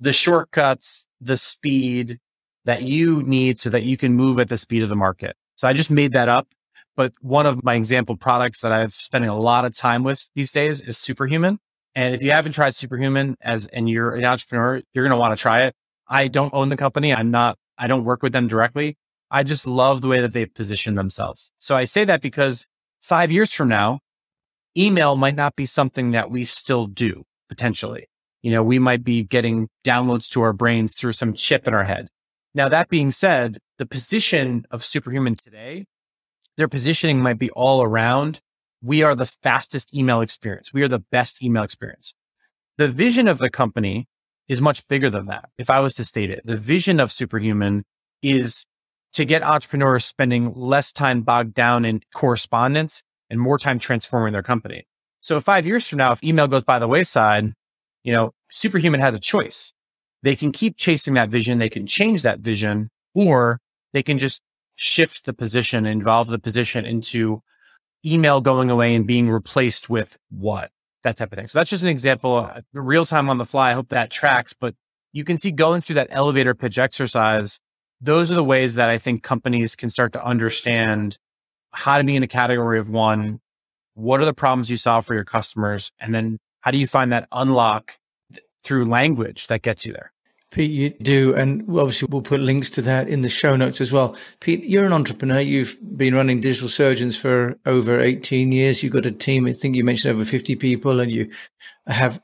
the 0.00 0.12
shortcuts, 0.12 1.06
the 1.20 1.36
speed 1.36 2.18
that 2.64 2.82
you 2.82 3.22
need 3.22 3.60
so 3.60 3.70
that 3.70 3.84
you 3.84 3.96
can 3.96 4.14
move 4.14 4.40
at 4.40 4.48
the 4.48 4.58
speed 4.58 4.82
of 4.82 4.88
the 4.88 4.96
market. 4.96 5.36
So 5.54 5.68
I 5.68 5.72
just 5.72 5.88
made 5.88 6.14
that 6.14 6.28
up. 6.28 6.48
But 6.96 7.12
one 7.20 7.46
of 7.46 7.62
my 7.62 7.74
example 7.74 8.16
products 8.16 8.60
that 8.62 8.72
I've 8.72 8.92
spending 8.92 9.30
a 9.30 9.38
lot 9.38 9.64
of 9.64 9.72
time 9.72 10.02
with 10.02 10.28
these 10.34 10.50
days 10.50 10.80
is 10.80 10.98
Superhuman. 10.98 11.60
And 11.94 12.12
if 12.12 12.22
you 12.22 12.32
haven't 12.32 12.52
tried 12.52 12.74
Superhuman 12.74 13.36
as 13.40 13.68
and 13.68 13.88
you're 13.88 14.16
an 14.16 14.24
entrepreneur, 14.24 14.82
you're 14.92 15.04
going 15.04 15.16
to 15.16 15.20
want 15.20 15.32
to 15.32 15.40
try 15.40 15.62
it. 15.62 15.76
I 16.08 16.26
don't 16.26 16.52
own 16.52 16.70
the 16.70 16.76
company. 16.76 17.14
I'm 17.14 17.30
not. 17.30 17.56
I 17.78 17.86
don't 17.86 18.02
work 18.02 18.24
with 18.24 18.32
them 18.32 18.48
directly. 18.48 18.98
I 19.30 19.44
just 19.44 19.64
love 19.64 20.00
the 20.00 20.08
way 20.08 20.20
that 20.20 20.32
they've 20.32 20.52
positioned 20.52 20.98
themselves. 20.98 21.52
So 21.56 21.76
I 21.76 21.84
say 21.84 22.04
that 22.04 22.20
because 22.20 22.66
five 23.00 23.30
years 23.30 23.52
from 23.52 23.68
now, 23.68 24.00
email 24.76 25.16
might 25.16 25.34
not 25.34 25.56
be 25.56 25.66
something 25.66 26.12
that 26.12 26.30
we 26.30 26.44
still 26.44 26.86
do 26.86 27.24
potentially. 27.48 28.08
You 28.42 28.50
know, 28.50 28.62
we 28.62 28.78
might 28.78 29.04
be 29.04 29.22
getting 29.22 29.68
downloads 29.84 30.28
to 30.30 30.42
our 30.42 30.52
brains 30.52 30.96
through 30.96 31.12
some 31.12 31.32
chip 31.34 31.68
in 31.68 31.74
our 31.74 31.84
head. 31.84 32.08
Now, 32.54 32.68
that 32.68 32.88
being 32.88 33.10
said, 33.10 33.58
the 33.78 33.86
position 33.86 34.66
of 34.70 34.84
Superhuman 34.84 35.34
today, 35.34 35.86
their 36.56 36.68
positioning 36.68 37.20
might 37.20 37.38
be 37.38 37.50
all 37.50 37.82
around. 37.82 38.40
We 38.82 39.02
are 39.02 39.14
the 39.14 39.26
fastest 39.26 39.94
email 39.94 40.20
experience. 40.20 40.72
We 40.72 40.82
are 40.82 40.88
the 40.88 40.98
best 40.98 41.42
email 41.42 41.62
experience. 41.62 42.14
The 42.78 42.88
vision 42.88 43.28
of 43.28 43.38
the 43.38 43.50
company 43.50 44.08
is 44.48 44.60
much 44.60 44.86
bigger 44.88 45.08
than 45.08 45.26
that. 45.26 45.50
If 45.56 45.70
I 45.70 45.80
was 45.80 45.94
to 45.94 46.04
state 46.04 46.30
it, 46.30 46.42
the 46.44 46.56
vision 46.56 47.00
of 47.00 47.12
Superhuman 47.12 47.84
is 48.22 48.66
to 49.12 49.24
get 49.24 49.42
entrepreneurs 49.42 50.04
spending 50.04 50.52
less 50.54 50.92
time 50.92 51.22
bogged 51.22 51.54
down 51.54 51.84
in 51.84 52.00
correspondence 52.14 53.02
and 53.32 53.40
more 53.40 53.58
time 53.58 53.78
transforming 53.78 54.32
their 54.32 54.42
company. 54.42 54.86
So 55.18 55.40
five 55.40 55.66
years 55.66 55.88
from 55.88 55.98
now, 55.98 56.12
if 56.12 56.22
email 56.22 56.46
goes 56.46 56.64
by 56.64 56.78
the 56.78 56.86
wayside, 56.86 57.54
you 58.04 58.12
know, 58.12 58.32
Superhuman 58.50 59.00
has 59.00 59.14
a 59.14 59.18
choice. 59.18 59.72
They 60.22 60.36
can 60.36 60.52
keep 60.52 60.76
chasing 60.76 61.14
that 61.14 61.30
vision. 61.30 61.58
They 61.58 61.68
can 61.70 61.86
change 61.86 62.22
that 62.22 62.40
vision 62.40 62.90
or 63.14 63.58
they 63.92 64.02
can 64.02 64.18
just 64.18 64.42
shift 64.74 65.24
the 65.24 65.32
position, 65.32 65.86
involve 65.86 66.28
the 66.28 66.38
position 66.38 66.84
into 66.84 67.42
email 68.04 68.40
going 68.40 68.70
away 68.70 68.94
and 68.94 69.06
being 69.06 69.30
replaced 69.30 69.88
with 69.88 70.18
what? 70.30 70.70
That 71.02 71.16
type 71.16 71.32
of 71.32 71.38
thing. 71.38 71.48
So 71.48 71.58
that's 71.58 71.70
just 71.70 71.82
an 71.82 71.88
example, 71.88 72.36
uh, 72.36 72.60
real 72.72 73.06
time 73.06 73.28
on 73.30 73.38
the 73.38 73.44
fly. 73.44 73.70
I 73.70 73.74
hope 73.74 73.88
that 73.88 74.10
tracks, 74.10 74.52
but 74.52 74.74
you 75.12 75.24
can 75.24 75.36
see 75.36 75.50
going 75.50 75.80
through 75.80 75.94
that 75.94 76.08
elevator 76.10 76.54
pitch 76.54 76.78
exercise 76.78 77.58
those 78.02 78.32
are 78.32 78.34
the 78.34 78.44
ways 78.44 78.74
that 78.74 78.90
I 78.90 78.98
think 78.98 79.22
companies 79.22 79.76
can 79.76 79.88
start 79.88 80.12
to 80.14 80.24
understand 80.24 81.18
how 81.72 81.98
to 81.98 82.04
be 82.04 82.16
in 82.16 82.22
a 82.22 82.28
category 82.28 82.78
of 82.78 82.90
one. 82.90 83.40
What 83.94 84.20
are 84.20 84.24
the 84.24 84.32
problems 84.32 84.70
you 84.70 84.76
solve 84.76 85.06
for 85.06 85.14
your 85.14 85.24
customers? 85.24 85.92
And 86.00 86.14
then 86.14 86.38
how 86.60 86.70
do 86.70 86.78
you 86.78 86.86
find 86.86 87.12
that 87.12 87.28
unlock 87.32 87.98
through 88.64 88.86
language 88.86 89.48
that 89.48 89.62
gets 89.62 89.84
you 89.84 89.92
there? 89.92 90.12
Pete, 90.50 90.70
you 90.70 90.90
do. 90.90 91.34
And 91.34 91.62
obviously, 91.62 92.08
we'll 92.10 92.20
put 92.20 92.40
links 92.40 92.68
to 92.70 92.82
that 92.82 93.08
in 93.08 93.22
the 93.22 93.28
show 93.30 93.56
notes 93.56 93.80
as 93.80 93.90
well. 93.90 94.16
Pete, 94.40 94.62
you're 94.64 94.84
an 94.84 94.92
entrepreneur. 94.92 95.40
You've 95.40 95.78
been 95.96 96.14
running 96.14 96.42
digital 96.42 96.68
surgeons 96.68 97.16
for 97.16 97.58
over 97.64 98.00
18 98.00 98.52
years. 98.52 98.82
You've 98.82 98.92
got 98.92 99.06
a 99.06 99.10
team, 99.10 99.46
I 99.46 99.52
think 99.52 99.76
you 99.76 99.82
mentioned 99.82 100.14
over 100.14 100.26
50 100.26 100.56
people, 100.56 101.00
and 101.00 101.10
you 101.10 101.30
have 101.86 102.20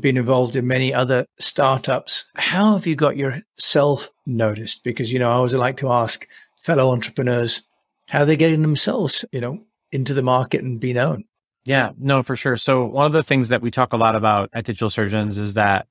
been 0.00 0.16
involved 0.16 0.56
in 0.56 0.66
many 0.66 0.92
other 0.92 1.24
startups. 1.38 2.30
How 2.34 2.74
have 2.74 2.86
you 2.86 2.96
got 2.96 3.16
yourself 3.16 4.10
noticed? 4.26 4.82
Because, 4.82 5.12
you 5.12 5.20
know, 5.20 5.30
I 5.30 5.34
always 5.34 5.54
like 5.54 5.76
to 5.78 5.90
ask 5.90 6.26
fellow 6.60 6.90
entrepreneurs 6.90 7.62
how 8.08 8.22
are 8.22 8.24
they're 8.24 8.36
getting 8.36 8.62
themselves, 8.62 9.24
you 9.32 9.40
know, 9.40 9.60
into 9.92 10.14
the 10.14 10.22
market 10.22 10.62
and 10.62 10.80
be 10.80 10.92
known. 10.92 11.24
Yeah, 11.64 11.92
no, 11.98 12.22
for 12.22 12.36
sure. 12.36 12.56
So 12.56 12.84
one 12.84 13.06
of 13.06 13.12
the 13.12 13.22
things 13.22 13.50
that 13.50 13.60
we 13.60 13.70
talk 13.70 13.92
a 13.92 13.98
lot 13.98 14.16
about 14.16 14.48
at 14.52 14.64
Digital 14.64 14.90
Surgeons 14.90 15.38
is 15.38 15.54
that 15.54 15.86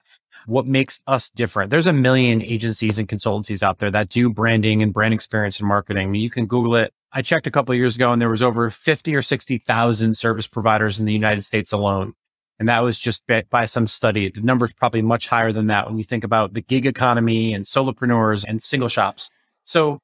what 0.48 0.66
makes 0.66 1.00
us 1.06 1.30
different. 1.30 1.70
There's 1.70 1.86
a 1.86 1.94
million 1.94 2.42
agencies 2.42 2.98
and 2.98 3.08
consultancies 3.08 3.62
out 3.62 3.80
there 3.80 3.92
that 3.92 4.10
do 4.10 4.30
branding 4.30 4.82
and 4.82 4.94
brand 4.94 5.14
experience 5.14 5.60
and 5.60 5.68
marketing. 5.68 6.16
You 6.16 6.30
can 6.30 6.48
Google 6.48 6.76
it. 6.76 6.94
I 7.12 7.22
checked 7.22 7.48
a 7.48 7.52
couple 7.52 7.76
years 7.76 7.96
ago 7.96 8.12
and 8.12 8.22
there 8.22 8.30
was 8.30 8.42
over 8.42 8.70
50 8.70 9.16
or 9.16 9.22
60,000 9.22 10.16
service 10.16 10.48
providers 10.48 11.00
in 11.00 11.06
the 11.06 11.14
United 11.14 11.42
States 11.44 11.72
alone. 11.72 12.14
And 12.60 12.68
that 12.70 12.80
was 12.80 12.98
just 12.98 13.22
by 13.50 13.66
some 13.66 13.86
study. 13.86 14.30
The 14.30 14.42
number 14.42 14.66
is 14.66 14.74
probably 14.74 15.04
much 15.04 15.28
higher 15.28 15.52
than 15.52 15.68
that 15.68 15.86
when 15.88 15.98
you 15.98 16.04
think 16.04 16.24
about 16.24 16.54
the 16.54 16.62
gig 16.62 16.88
economy 16.88 17.54
and 17.54 17.66
solopreneurs 17.66 18.44
and 18.48 18.64
single 18.64 18.90
shops. 18.90 19.30
So 19.66 20.00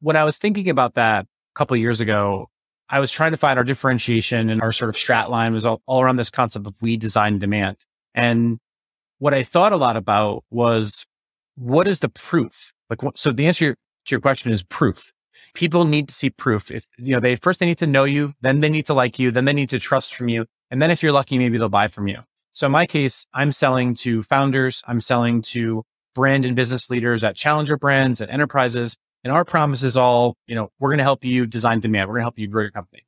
when 0.00 0.14
I 0.14 0.22
was 0.22 0.38
thinking 0.38 0.68
about 0.68 0.94
that 0.94 1.26
couple 1.58 1.76
years 1.76 2.00
ago, 2.00 2.48
I 2.88 3.00
was 3.00 3.10
trying 3.10 3.32
to 3.32 3.36
find 3.36 3.58
our 3.58 3.64
differentiation 3.64 4.48
and 4.48 4.62
our 4.62 4.72
sort 4.72 4.88
of 4.88 4.94
strat 4.94 5.28
line 5.28 5.52
was 5.52 5.66
all, 5.66 5.82
all 5.86 6.00
around 6.00 6.16
this 6.16 6.30
concept 6.30 6.66
of 6.66 6.80
we 6.80 6.96
design 6.96 7.38
demand. 7.38 7.84
And 8.14 8.58
what 9.18 9.34
I 9.34 9.42
thought 9.42 9.72
a 9.72 9.76
lot 9.76 9.96
about 9.96 10.44
was 10.50 11.04
what 11.56 11.88
is 11.88 12.00
the 12.00 12.08
proof? 12.08 12.72
Like, 12.88 13.00
so 13.16 13.32
the 13.32 13.46
answer 13.46 13.74
to 13.74 14.10
your 14.10 14.20
question 14.20 14.52
is 14.52 14.62
proof. 14.62 15.12
People 15.54 15.84
need 15.84 16.08
to 16.08 16.14
see 16.14 16.30
proof. 16.30 16.70
If, 16.70 16.86
you 16.96 17.14
know, 17.14 17.20
they 17.20 17.34
first 17.34 17.58
they 17.58 17.66
need 17.66 17.78
to 17.78 17.86
know 17.86 18.04
you, 18.04 18.34
then 18.40 18.60
they 18.60 18.70
need 18.70 18.86
to 18.86 18.94
like 18.94 19.18
you, 19.18 19.32
then 19.32 19.44
they 19.44 19.52
need 19.52 19.70
to 19.70 19.80
trust 19.80 20.14
from 20.14 20.28
you. 20.28 20.46
And 20.70 20.80
then 20.80 20.90
if 20.90 21.02
you're 21.02 21.12
lucky, 21.12 21.38
maybe 21.38 21.58
they'll 21.58 21.68
buy 21.68 21.88
from 21.88 22.06
you. 22.06 22.20
So 22.52 22.66
in 22.66 22.72
my 22.72 22.86
case, 22.86 23.26
I'm 23.34 23.52
selling 23.52 23.94
to 23.96 24.22
founders. 24.22 24.82
I'm 24.86 25.00
selling 25.00 25.42
to 25.42 25.84
brand 26.14 26.44
and 26.44 26.54
business 26.54 26.88
leaders 26.88 27.24
at 27.24 27.36
challenger 27.36 27.76
brands 27.76 28.20
and 28.20 28.30
enterprises. 28.30 28.96
And 29.24 29.32
our 29.32 29.44
promise 29.44 29.82
is 29.82 29.96
all, 29.96 30.36
you 30.46 30.54
know, 30.54 30.70
we're 30.78 30.90
going 30.90 30.98
to 30.98 31.04
help 31.04 31.24
you 31.24 31.46
design 31.46 31.80
demand. 31.80 32.08
We're 32.08 32.14
going 32.14 32.22
to 32.22 32.26
help 32.26 32.38
you 32.38 32.46
grow 32.46 32.62
your 32.62 32.70
company. 32.70 33.02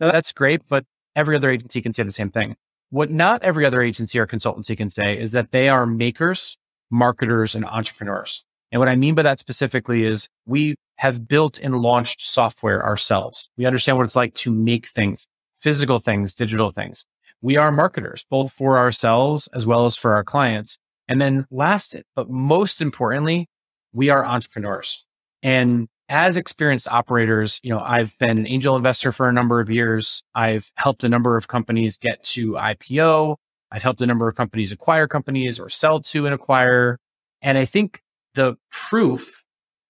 Now 0.00 0.12
that's 0.12 0.32
great, 0.32 0.62
but 0.68 0.84
every 1.14 1.36
other 1.36 1.50
agency 1.50 1.80
can 1.80 1.92
say 1.92 2.02
the 2.02 2.12
same 2.12 2.30
thing. 2.30 2.56
What 2.90 3.10
not 3.10 3.42
every 3.42 3.64
other 3.64 3.82
agency 3.82 4.18
or 4.18 4.26
consultancy 4.26 4.76
can 4.76 4.90
say 4.90 5.18
is 5.18 5.32
that 5.32 5.50
they 5.50 5.68
are 5.68 5.86
makers, 5.86 6.56
marketers, 6.90 7.54
and 7.54 7.64
entrepreneurs. 7.64 8.44
And 8.70 8.80
what 8.80 8.88
I 8.88 8.96
mean 8.96 9.14
by 9.14 9.22
that 9.22 9.40
specifically 9.40 10.04
is 10.04 10.28
we 10.44 10.76
have 10.96 11.28
built 11.28 11.58
and 11.58 11.80
launched 11.80 12.26
software 12.26 12.84
ourselves. 12.84 13.50
We 13.56 13.66
understand 13.66 13.96
what 13.96 14.04
it's 14.04 14.16
like 14.16 14.34
to 14.34 14.50
make 14.50 14.86
things 14.86 15.26
physical 15.58 15.98
things, 15.98 16.34
digital 16.34 16.70
things. 16.70 17.06
We 17.40 17.56
are 17.56 17.72
marketers, 17.72 18.26
both 18.30 18.52
for 18.52 18.76
ourselves 18.76 19.48
as 19.48 19.66
well 19.66 19.86
as 19.86 19.96
for 19.96 20.12
our 20.12 20.22
clients. 20.22 20.78
And 21.08 21.20
then 21.20 21.46
last, 21.50 21.96
but 22.14 22.28
most 22.28 22.82
importantly, 22.82 23.48
we 23.92 24.10
are 24.10 24.24
entrepreneurs. 24.24 25.05
And 25.42 25.88
as 26.08 26.36
experienced 26.36 26.88
operators, 26.88 27.60
you 27.62 27.70
know, 27.70 27.80
I've 27.80 28.16
been 28.18 28.38
an 28.38 28.46
angel 28.46 28.76
investor 28.76 29.12
for 29.12 29.28
a 29.28 29.32
number 29.32 29.60
of 29.60 29.70
years. 29.70 30.22
I've 30.34 30.70
helped 30.76 31.02
a 31.04 31.08
number 31.08 31.36
of 31.36 31.48
companies 31.48 31.96
get 31.96 32.22
to 32.24 32.52
IPO. 32.52 33.36
I've 33.72 33.82
helped 33.82 34.00
a 34.00 34.06
number 34.06 34.28
of 34.28 34.36
companies 34.36 34.70
acquire 34.70 35.08
companies 35.08 35.58
or 35.58 35.68
sell 35.68 36.00
to 36.00 36.26
and 36.26 36.34
acquire. 36.34 36.98
And 37.42 37.58
I 37.58 37.64
think 37.64 38.02
the 38.34 38.56
proof 38.70 39.42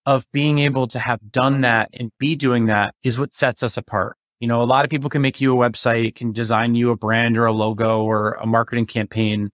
of 0.07 0.25
being 0.33 0.59
able 0.61 0.87
to 0.89 0.99
have 0.99 1.33
done 1.33 1.61
that 1.63 1.91
and 1.93 2.13
be 2.19 2.37
doing 2.37 2.67
that 2.67 2.95
is 3.03 3.19
what 3.19 3.35
sets 3.35 3.63
us 3.63 3.77
apart. 3.77 4.17
You 4.41 4.49
know, 4.49 4.63
a 4.63 4.65
lot 4.65 4.85
of 4.85 4.91
people 4.91 5.11
can 5.11 5.23
make 5.23 5.41
you 5.41 5.61
a 5.61 5.71
website, 5.71 6.15
can 6.15 6.33
design 6.33 6.75
you 6.75 6.91
a 6.91 6.97
brand 6.97 7.37
or 7.37 7.47
a 7.47 7.53
logo 7.53 8.03
or 8.05 8.33
a 8.33 8.47
marketing 8.47 8.87
campaign, 8.87 9.51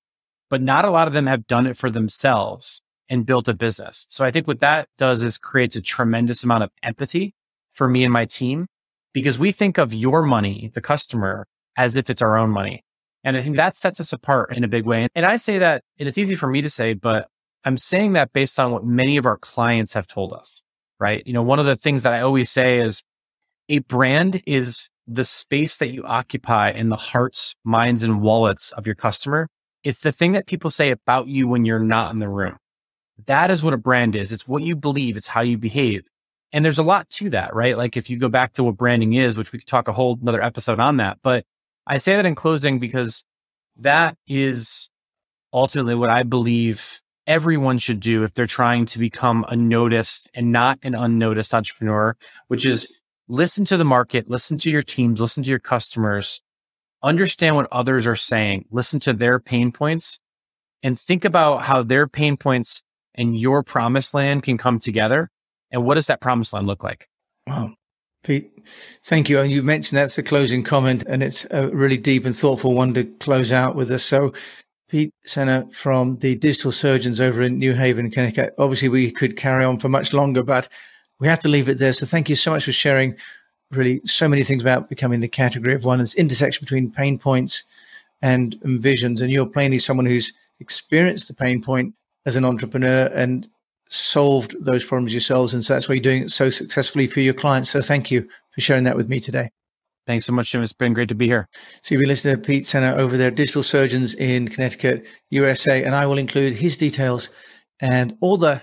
but 0.51 0.61
not 0.61 0.85
a 0.85 0.91
lot 0.91 1.09
of 1.09 1.15
them 1.15 1.27
have 1.27 1.47
done 1.47 1.67
it 1.67 1.77
for 1.77 1.91
themselves 1.91 2.82
and 3.13 3.27
built 3.27 3.47
a 3.47 3.53
business. 3.53 4.07
So 4.09 4.25
I 4.25 4.31
think 4.31 4.49
what 4.49 4.61
that 4.61 4.89
does 4.97 5.23
is 5.23 5.37
creates 5.37 5.77
a 5.77 5.83
tremendous 5.83 6.43
amount 6.43 6.65
of 6.65 6.71
empathy 6.83 7.35
for 7.71 7.87
me 7.87 8.05
and 8.05 8.13
my 8.13 8.25
team 8.25 8.67
because 9.13 9.39
we 9.39 9.53
think 9.53 9.77
of 9.77 9.93
your 9.93 10.23
money, 10.23 10.71
the 10.73 10.81
customer, 10.81 11.47
as 11.77 11.95
if 11.95 12.09
it's 12.09 12.23
our 12.23 12.39
own 12.39 12.49
money. 12.49 12.83
And 13.23 13.37
I 13.37 13.43
think 13.43 13.57
that 13.57 13.77
sets 13.77 14.01
us 14.01 14.15
apart 14.15 14.57
in 14.57 14.65
a 14.65 14.69
big 14.69 14.87
way. 14.87 15.09
And 15.15 15.27
I 15.27 15.37
say 15.37 15.59
that, 15.59 15.83
and 15.99 16.09
it's 16.09 16.17
easy 16.17 16.35
for 16.35 16.47
me 16.49 16.63
to 16.63 16.71
say, 16.71 16.95
but 16.95 17.29
I'm 17.65 17.77
saying 17.77 18.15
that 18.15 18.33
based 18.33 18.59
on 18.59 18.73
what 18.73 18.83
many 18.83 19.19
of 19.19 19.27
our 19.27 19.37
clients 19.37 19.93
have 19.93 20.07
told 20.07 20.33
us, 20.33 20.63
right? 20.99 21.23
You 21.27 21.35
know, 21.35 21.43
one 21.43 21.59
of 21.59 21.67
the 21.67 21.77
things 21.77 22.05
that 22.05 22.15
I 22.15 22.23
always 22.23 22.49
say 22.51 22.79
is 22.79 23.03
a 23.69 23.81
brand 23.81 24.43
is 24.47 24.89
the 25.07 25.27
space 25.27 25.77
that 25.77 25.93
you 25.93 26.03
occupy 26.05 26.71
in 26.71 26.89
the 26.89 26.97
hearts, 26.97 27.55
minds, 27.63 28.03
and 28.03 28.23
wallets 28.23 28.73
of 28.73 28.87
your 28.87 28.95
customer. 28.95 29.49
It's 29.85 30.01
the 30.01 30.13
thing 30.13 30.33
that 30.33 30.47
people 30.47 30.71
say 30.71 30.91
about 30.91 31.29
you 31.29 31.47
when 31.47 31.67
you're 31.67 31.79
not 31.79 32.11
in 32.15 32.19
the 32.19 32.31
room. 32.31 32.57
That 33.27 33.51
is 33.51 33.63
what 33.63 33.75
a 33.75 33.79
brand 33.79 34.17
is. 34.17 34.33
It's 34.33 34.49
what 34.49 34.63
you 34.63 34.77
believe. 34.77 35.17
It's 35.17 35.29
how 35.29 35.41
you 35.41 35.59
behave. 35.59 36.09
And 36.53 36.65
there's 36.65 36.79
a 36.79 36.83
lot 36.83 37.09
to 37.11 37.31
that, 37.31 37.55
right? 37.55 37.77
Like 37.77 37.97
if 37.97 38.11
you 38.11 38.19
go 38.19 38.29
back 38.29 38.53
to 38.55 38.65
what 38.65 38.77
branding 38.77 39.15
is, 39.15 39.39
which 39.39 39.53
we 39.53 39.59
could 39.59 39.69
talk 39.69 39.89
a 39.89 39.93
whole 39.93 40.19
another 40.21 40.43
episode 40.43 40.81
on 40.81 40.99
that, 40.99 41.19
but 41.23 41.45
I 41.87 41.99
say 41.99 42.17
that 42.17 42.27
in 42.27 42.35
closing 42.35 42.79
because 42.79 43.25
that 43.77 44.17
is 44.27 44.91
ultimately 45.53 45.95
what 45.95 46.11
I 46.11 46.23
believe 46.23 47.01
everyone 47.27 47.79
should 47.79 48.01
do 48.01 48.25
if 48.25 48.35
they're 48.35 48.47
trying 48.47 48.87
to 48.87 48.99
become 48.99 49.45
a 49.49 49.57
noticed 49.57 50.31
and 50.35 50.53
not 50.53 50.79
an 50.83 50.95
unnoticed 50.95 51.55
entrepreneur, 51.55 52.17
which 52.49 52.67
is 52.67 52.99
listen 53.29 53.65
to 53.67 53.77
the 53.77 53.85
market, 53.85 54.29
listen 54.29 54.59
to 54.59 54.71
your 54.71 54.83
teams, 54.83 55.21
listen 55.21 55.43
to 55.43 55.51
your 55.51 55.59
customers, 55.59 56.43
understand 57.03 57.57
what 57.57 57.69
others 57.73 58.07
are 58.07 58.17
saying, 58.17 58.67
listen 58.71 59.01
to 59.01 59.13
their 59.13 59.39
pain 59.39 59.73
points, 59.73 60.19
and 60.83 60.99
think 60.99 61.25
about 61.25 61.63
how 61.63 61.83
their 61.83 62.07
pain 62.07 62.37
points 62.37 62.83
and 63.15 63.39
your 63.39 63.63
promised 63.63 64.15
land 64.15 64.43
can 64.43 64.59
come 64.59 64.79
together. 64.79 65.31
And 65.71 65.85
what 65.85 65.95
does 65.95 66.07
that 66.07 66.21
promised 66.21 66.53
land 66.53 66.67
look 66.67 66.83
like? 66.83 67.09
Wow. 67.47 67.75
Pete, 68.25 68.53
thank 69.05 69.29
you. 69.29 69.41
And 69.41 69.51
you 69.51 69.63
mentioned 69.63 69.99
that's 69.99 70.17
the 70.17 70.23
closing 70.23 70.63
comment, 70.63 71.05
and 71.09 71.23
it's 71.23 71.45
a 71.51 71.69
really 71.69 71.99
deep 71.99 72.25
and 72.25 72.37
thoughtful 72.37 72.73
one 72.73 72.95
to 72.95 73.05
close 73.05 73.51
out 73.51 73.75
with 73.75 73.91
us. 73.91 74.05
So, 74.05 74.33
Pete 74.89 75.13
Sena 75.25 75.67
from 75.73 76.19
the 76.19 76.37
Digital 76.37 76.71
Surgeons 76.71 77.21
over 77.21 77.43
in 77.43 77.59
New 77.59 77.73
Haven, 77.73 78.11
Connecticut. 78.11 78.55
Obviously, 78.59 78.91
we 78.91 79.11
could 79.11 79.37
carry 79.37 79.65
on 79.65 79.79
for 79.79 79.89
much 79.89 80.13
longer, 80.13 80.45
but 80.45 80.69
we 81.23 81.29
have 81.29 81.39
to 81.39 81.49
leave 81.49 81.69
it 81.69 81.79
there. 81.79 81.93
So 81.93 82.05
thank 82.05 82.29
you 82.29 82.35
so 82.35 82.51
much 82.51 82.65
for 82.65 82.73
sharing 82.73 83.17
really 83.71 84.03
so 84.05 84.29
many 84.29 84.43
things 84.43 84.61
about 84.61 84.89
becoming 84.89 85.21
the 85.21 85.29
category 85.29 85.73
of 85.73 85.85
one. 85.85 86.01
It's 86.01 86.15
intersection 86.15 86.65
between 86.65 86.91
pain 86.91 87.17
points 87.17 87.63
and, 88.21 88.59
and 88.65 88.83
visions. 88.83 89.21
And 89.21 89.31
you're 89.31 89.47
plainly 89.47 89.79
someone 89.79 90.05
who's 90.05 90.33
experienced 90.59 91.29
the 91.29 91.35
pain 91.35 91.63
point 91.63 91.95
as 92.27 92.37
an 92.37 92.45
entrepreneur 92.45 93.11
and 93.15 93.49
solved 93.89 94.55
those 94.61 94.85
problems 94.85 95.13
yourselves. 95.13 95.53
And 95.53 95.65
so 95.65 95.75
that's 95.75 95.89
why 95.89 95.97
you're 95.97 96.03
doing 96.03 96.23
it 96.23 96.31
so 96.31 96.51
successfully 96.51 97.07
for 97.07 97.21
your 97.21 97.35
clients. 97.35 97.71
So 97.71 97.83
thank 97.83 98.11
you 98.11 98.29
for 98.51 98.61
sharing 98.61 98.85
that 98.85 98.97
with 98.97 99.09
me 99.09 99.21
today. 99.21 99.51
Thanks 100.07 100.25
so 100.27 100.33
much, 100.33 100.51
Jim. 100.51 100.63
It's 100.63 100.73
been 100.73 100.95
great 100.95 101.11
to 101.11 101.15
be 101.15 101.27
here. 101.29 101.49
So 101.83 101.95
you've 101.95 102.01
been 102.01 102.09
listening 102.09 102.37
to 102.37 102.43
Pete 102.43 102.67
Sena 102.67 102.95
over 102.95 103.17
there, 103.17 103.31
Digital 103.31 103.63
Surgeons 103.63 104.15
in 104.15 104.49
Connecticut, 104.49 105.07
USA, 105.31 105.85
and 105.85 105.95
I 105.95 106.07
will 106.07 106.19
include 106.19 106.55
his 106.55 106.77
details 106.77 107.29
and 107.81 108.17
all 108.21 108.37
the 108.37 108.63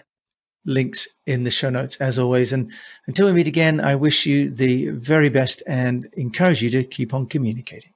links 0.66 1.08
in 1.26 1.44
the 1.44 1.52
show 1.52 1.70
notes 1.70 1.96
as 1.98 2.20
always. 2.20 2.52
And 2.52 2.72
until 3.08 3.28
we 3.28 3.34
meet 3.34 3.48
again, 3.48 3.80
I 3.80 3.96
wish 3.96 4.26
you 4.26 4.50
the 4.50 4.90
very 4.90 5.30
best 5.30 5.64
and 5.66 6.10
encourage 6.14 6.62
you 6.62 6.70
to 6.72 6.84
keep 6.84 7.14
on 7.14 7.28
communicating. 7.28 7.92